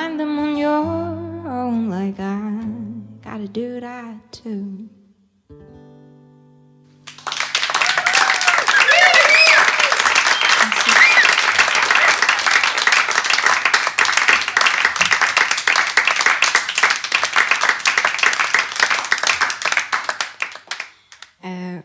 [0.07, 2.39] find them on your own, like I
[3.21, 4.89] gotta do that too.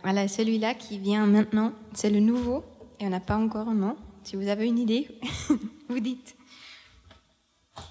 [0.04, 2.64] Voilà, celui-là qui vient maintenant, c'est le nouveau
[3.00, 3.96] et on n'a pas encore un nom.
[4.24, 5.08] Si vous avez une idée,
[5.88, 6.36] vous dites.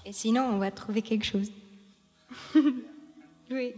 [0.04, 1.50] Et sinon, on va trouver quelque chose.
[3.50, 3.74] oui.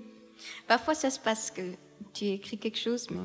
[0.66, 1.74] Parfois, ça se passe que
[2.12, 3.18] tu écris quelque chose, mais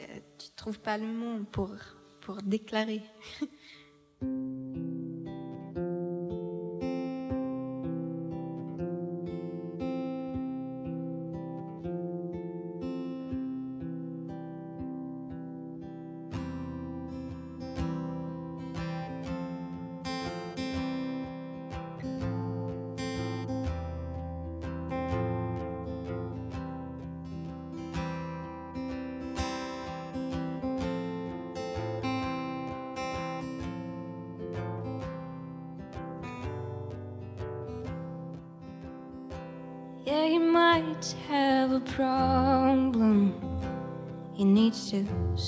[0.00, 1.70] euh, tu ne trouves pas le mot pour,
[2.20, 3.02] pour déclarer.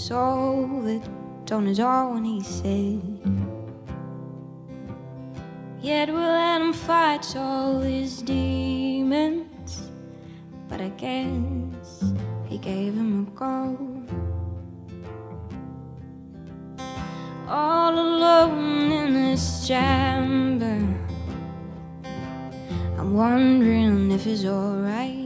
[0.05, 1.03] to solve it
[1.51, 3.01] on his own, he said.
[5.81, 9.91] Yet we'll let him fight all his demons.
[10.69, 12.05] But I guess
[12.47, 13.79] he gave him a go.
[17.49, 20.81] All alone in this chamber.
[22.99, 25.24] I'm wondering if it's alright.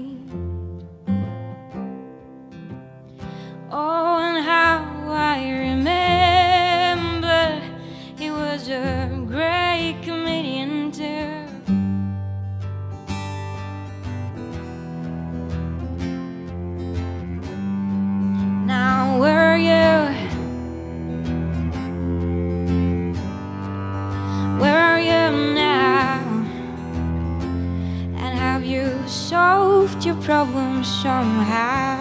[30.39, 30.85] Problem somehow.
[30.85, 31.98] Somehow.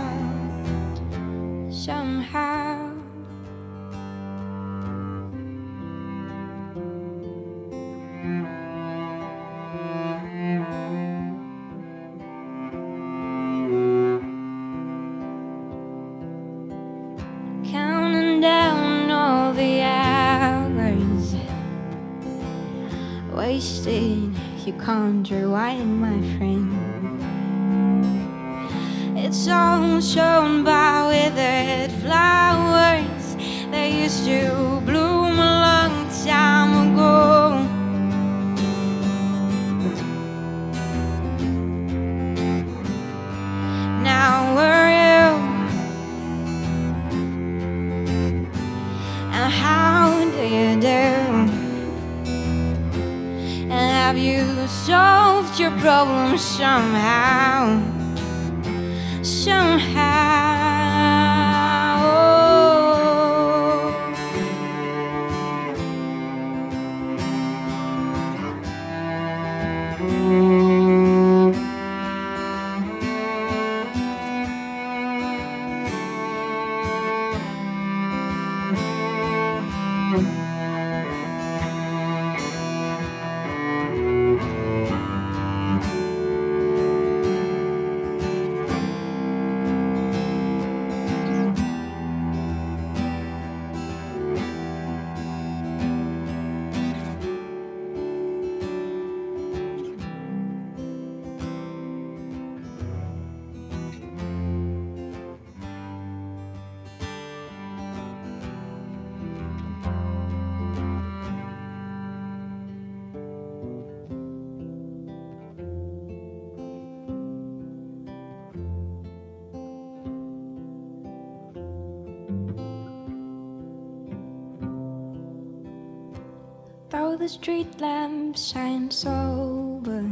[127.27, 130.09] The street lamps shine sober,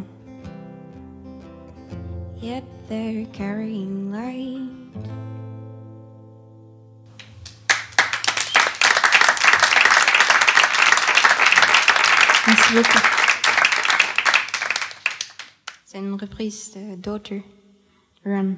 [2.42, 4.70] yet they're carrying light.
[12.48, 13.00] Merci beaucoup.
[15.86, 17.46] C'est une reprise de Daughter
[18.26, 18.58] Run.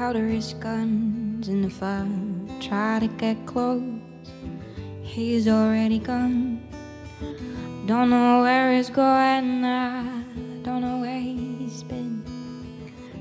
[0.00, 2.06] Powder his guns, and if I
[2.58, 3.82] try to get close,
[5.02, 6.66] he's already gone.
[7.84, 10.02] Don't know where he's going, I
[10.62, 12.24] don't know where he's been,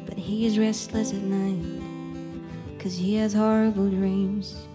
[0.05, 4.65] but he's restless at night, cause he has horrible dreams.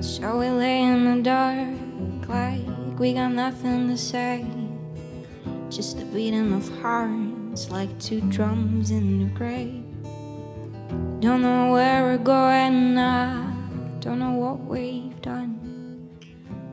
[0.00, 4.44] So we lay in the dark like we got nothing to say,
[5.70, 9.84] just the beating of hearts like two drums in the grave.
[11.20, 13.50] Don't know where we're going, I
[14.00, 16.08] don't know what we've done,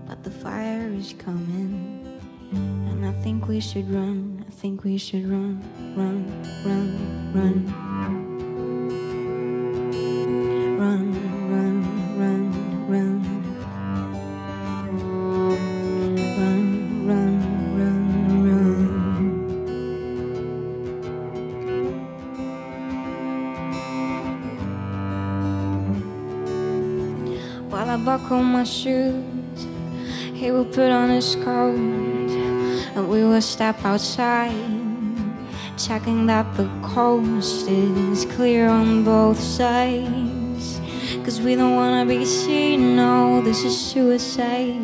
[0.08, 2.20] but the fire is coming,
[2.52, 4.44] and I think we should run.
[4.48, 5.64] I think we should run,
[5.96, 6.26] run,
[6.66, 7.91] run, run.
[28.62, 29.66] My shoes,
[30.36, 31.74] he will put on his coat,
[32.96, 34.54] and we will step outside,
[35.80, 40.80] checking that the coast is clear on both sides.
[41.24, 44.80] Cause we don't wanna be seen, no, this is suicide.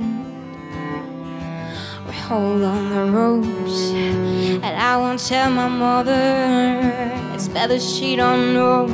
[2.07, 3.91] We hold on the ropes,
[4.65, 6.82] and I won't tell my mother.
[7.36, 8.88] It's better she don't know.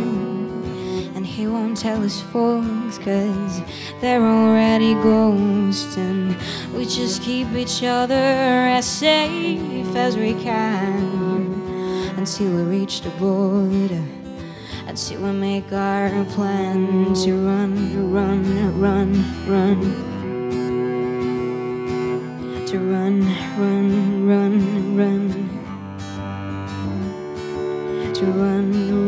[1.15, 3.61] And he won't tell his folks, cause
[4.03, 5.95] they're already ghosts.
[5.95, 6.35] And
[6.75, 8.13] we just keep each other
[8.77, 14.03] as safe as we can until we reach the border.
[14.87, 19.09] Until we make our plan to run, run, run,
[19.47, 19.79] run.
[22.67, 23.21] To run,
[23.57, 25.23] run, run, run.
[28.13, 29.02] To run.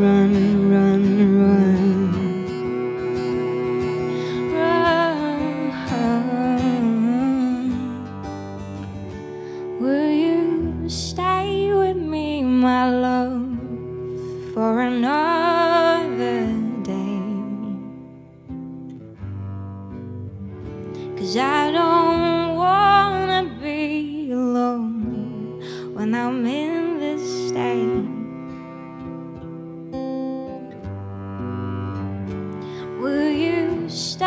[33.96, 34.25] stop.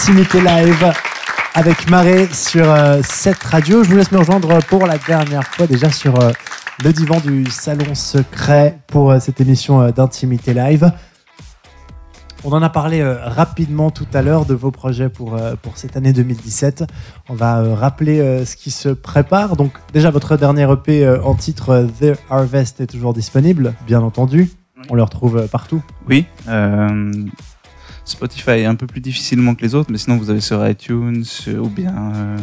[0.00, 0.92] Intimité live
[1.54, 3.82] avec Maré sur euh, cette radio.
[3.82, 6.30] Je vous laisse me rejoindre pour la dernière fois déjà sur euh,
[6.84, 10.92] le divan du salon secret pour euh, cette émission d'intimité live.
[12.44, 16.12] On en a parlé rapidement tout à l'heure de vos projets pour, pour cette année
[16.12, 16.84] 2017.
[17.28, 19.56] On va rappeler ce qui se prépare.
[19.56, 24.48] Donc déjà votre dernier EP en titre The Harvest est toujours disponible, bien entendu.
[24.76, 24.84] Oui.
[24.90, 25.82] On le retrouve partout.
[26.08, 26.24] Oui.
[28.08, 31.24] Spotify est un peu plus difficilement que les autres, mais sinon vous avez sur iTunes
[31.48, 32.38] euh, ou bien euh,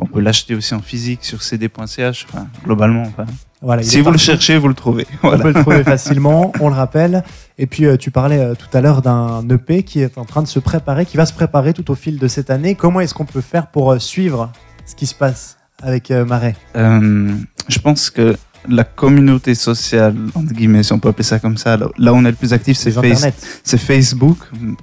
[0.00, 2.26] on peut l'acheter aussi en physique sur cd.ch.
[2.28, 3.26] Enfin, globalement, enfin,
[3.62, 5.06] Voilà, il si vous le cherchez, vous le trouvez.
[5.22, 7.24] On peut le trouver facilement, on le rappelle.
[7.58, 10.42] Et puis, euh, tu parlais euh, tout à l'heure d'un EP qui est en train
[10.42, 12.74] de se préparer, qui va se préparer tout au fil de cette année.
[12.74, 14.52] Comment est-ce qu'on peut faire pour suivre
[14.84, 16.56] ce qui se passe avec Marais?
[16.74, 18.36] Je pense que
[18.68, 22.24] la communauté sociale, entre guillemets, si on peut appeler ça comme ça, là, où on
[22.24, 24.38] est le plus actif, c'est Face- Facebook.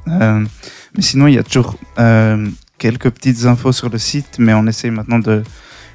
[0.08, 0.46] Euh,
[0.96, 2.48] mais sinon, il y a toujours euh,
[2.78, 5.44] quelques petites infos sur le site, mais on essaye maintenant de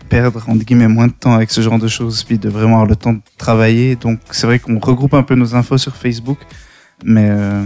[0.09, 2.87] perdre entre guillemets moins de temps avec ce genre de choses, puis de vraiment avoir
[2.89, 3.97] le temps de travailler.
[3.97, 6.39] Donc c'est vrai qu'on regroupe un peu nos infos sur Facebook,
[7.05, 7.65] mais euh,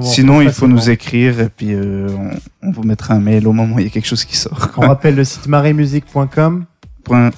[0.00, 2.30] sinon il faut nous écrire et puis on,
[2.66, 4.70] on vous mettra un mail au moment où il y a quelque chose qui sort.
[4.78, 6.64] On rappelle le site marémusique.com.
[7.04, 7.30] Point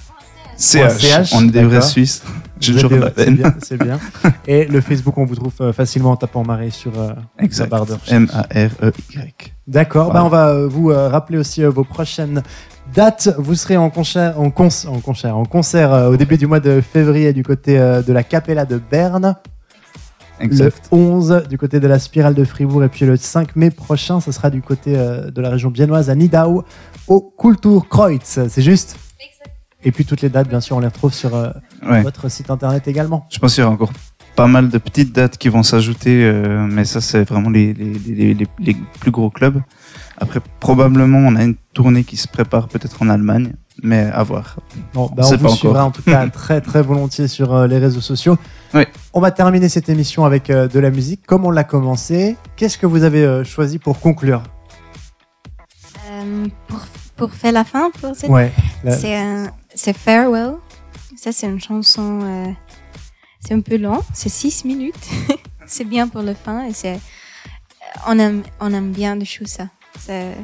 [0.56, 1.32] CH.
[1.34, 1.88] On est des vrais d'accord.
[1.88, 2.22] Suisses.
[2.66, 3.34] La C'est peine.
[3.34, 3.98] bien, c'est bien.
[4.46, 7.10] Et le Facebook, on vous trouve euh, facilement en tapant Marais sur euh,
[7.58, 8.12] la barre de recherche.
[8.12, 9.52] M-A-R-E-Y.
[9.66, 10.20] D'accord, Voilà.
[10.20, 12.42] bah on va euh, vous euh, rappeler aussi euh, vos prochaines
[12.94, 13.34] dates.
[13.38, 17.32] Vous serez en concert, en, en concert, en concert au début du mois de février
[17.32, 19.34] du côté de la Capella de Berne.
[20.40, 20.88] Exact.
[20.92, 24.20] Le 11 du côté de la Spirale de Fribourg et puis le 5 mai prochain,
[24.20, 26.64] ce sera du côté de la région biennoise à Nidau
[27.08, 28.48] au Kulturkreuz.
[28.48, 28.96] C'est juste
[29.84, 31.50] Et puis toutes les dates, bien sûr, on les retrouve sur euh,
[31.86, 32.02] Ouais.
[32.02, 33.26] votre site internet également.
[33.30, 33.92] Je pense qu'il y aura encore
[34.36, 37.92] pas mal de petites dates qui vont s'ajouter, euh, mais ça, c'est vraiment les, les,
[37.92, 39.60] les, les, les plus gros clubs.
[40.18, 44.56] Après, probablement, on a une tournée qui se prépare peut-être en Allemagne, mais à voir.
[44.94, 45.86] Bon, On bah, on vous pas suivra encore.
[45.88, 48.38] en tout cas très très volontiers sur euh, les réseaux sociaux.
[48.72, 48.84] Oui.
[49.12, 52.36] On va terminer cette émission avec euh, de la musique comme on l'a commencé?
[52.56, 54.42] Qu'est-ce que vous avez euh, choisi pour conclure?
[56.10, 56.80] Euh, pour,
[57.16, 58.52] pour faire la fin, pour cette- Ouais.
[58.82, 60.54] la- c'est un- c'est Farewell.
[61.16, 62.20] Ça, c'est une chanson.
[62.22, 62.52] euh,
[63.40, 65.08] c'est un peu long, c'est 6 minutes.
[65.66, 66.98] c'est bien pour le fin et c'est.
[68.06, 69.68] On aime, on aime bien de jouer ça.
[69.98, 70.34] C'est-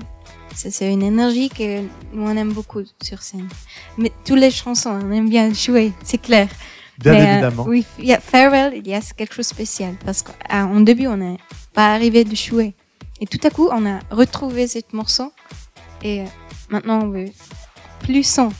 [0.92, 1.80] une énergie que
[2.12, 3.48] nous on aime beaucoup sur scène.
[3.96, 6.48] Mais toutes les chansons, on aime bien jouer, c'est clair.
[6.98, 7.64] Bien Mais, euh, évidemment.
[7.66, 11.06] oui, il y a Farewell, il y a quelque chose de spécial parce qu'en début,
[11.06, 11.38] on n'est
[11.72, 12.74] pas arrivé de jouer.
[13.20, 15.32] Et tout à coup, on a retrouvé cette morceau
[16.02, 16.24] et euh,
[16.68, 17.26] maintenant, on veut
[18.00, 18.50] plus son.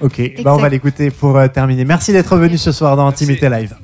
[0.00, 1.84] Ok, bah, on va l'écouter pour euh, terminer.
[1.84, 3.74] Merci d'être venu ce soir dans Intimité Live.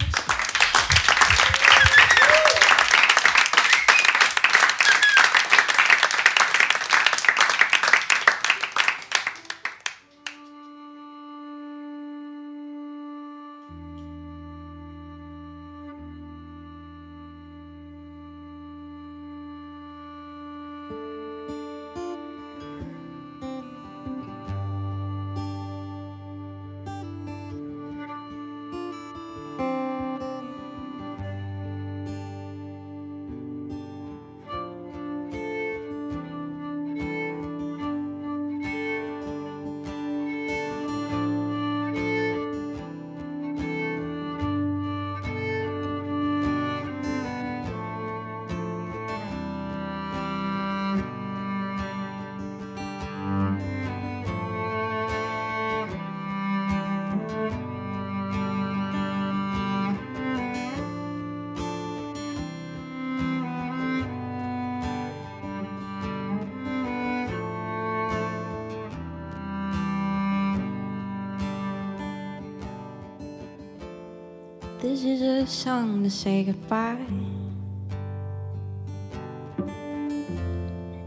[74.96, 76.96] This is a song to say goodbye.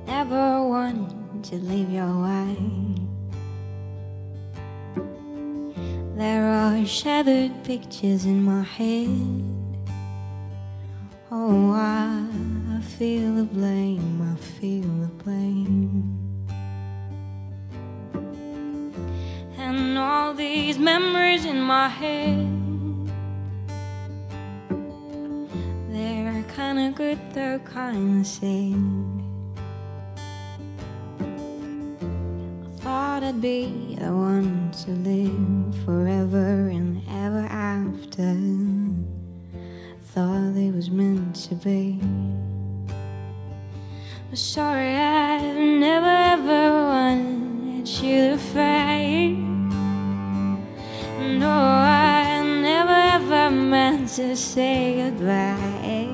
[0.05, 2.55] Never wanted to leave your way.
[6.15, 9.38] There are shattered pictures in my head.
[54.15, 56.09] To say goodbye.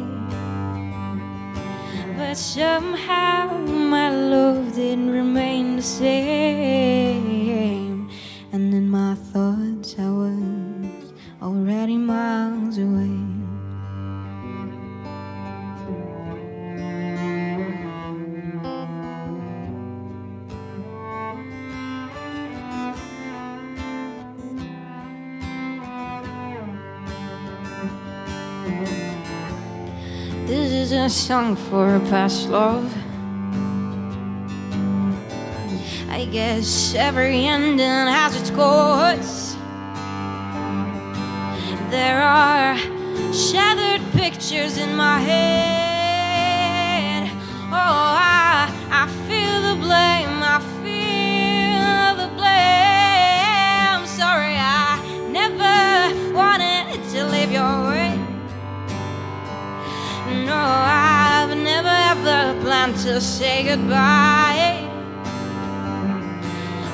[2.18, 7.15] But somehow my love didn't remain the same.
[31.16, 32.94] Song for a past love.
[36.10, 39.56] I guess every ending has its course.
[41.90, 42.78] There are
[43.34, 47.30] shattered pictures in my head.
[47.72, 50.44] Oh, I, I feel the blame.
[50.44, 54.06] I feel the blame.
[54.06, 55.00] Sorry, I
[55.32, 58.20] never wanted to live your way.
[60.46, 61.05] No, I've
[62.26, 64.82] never ever planned to say goodbye.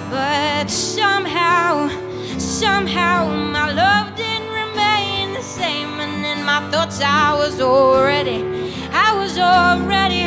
[0.10, 1.88] But somehow,
[2.38, 6.00] somehow, my love didn't remain the same.
[6.00, 8.44] And in my thoughts, I was already,
[8.92, 10.21] I was already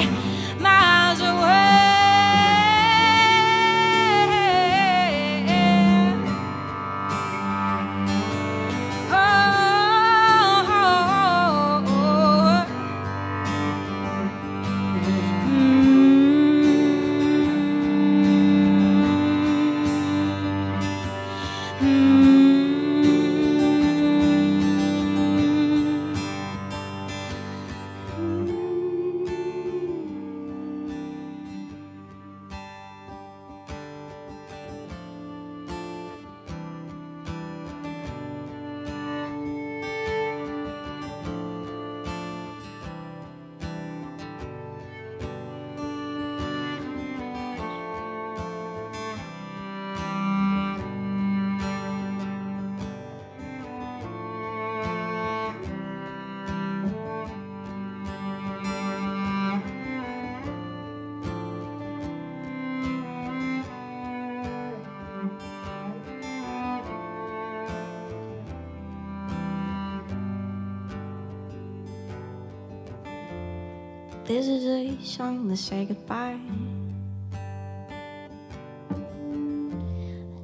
[74.27, 76.41] This is a song to say goodbye.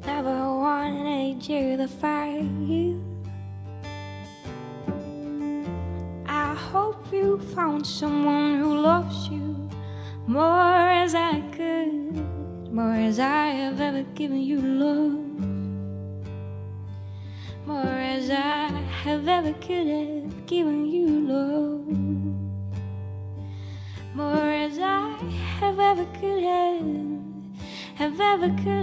[0.05, 2.45] Never wanted you to fight.
[6.27, 9.57] I hope you found someone who loves you
[10.27, 15.25] more as I could, more as I have ever given you love,
[17.67, 18.69] more as I
[19.05, 20.80] have ever could have given
[28.41, 28.80] never could.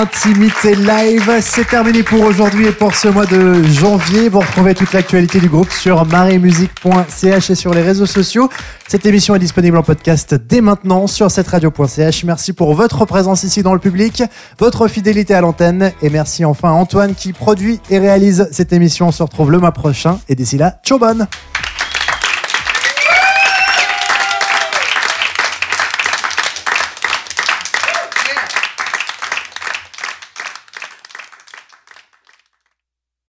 [0.00, 1.30] Intimité Live.
[1.42, 4.30] C'est terminé pour aujourd'hui et pour ce mois de janvier.
[4.30, 8.48] Vous retrouvez toute l'actualité du groupe sur marémusique.ch et sur les réseaux sociaux.
[8.88, 12.24] Cette émission est disponible en podcast dès maintenant sur cette radio.ch.
[12.24, 14.22] Merci pour votre présence ici dans le public,
[14.58, 19.08] votre fidélité à l'antenne et merci enfin à Antoine qui produit et réalise cette émission.
[19.08, 21.28] On se retrouve le mois prochain et d'ici là, ciao bonne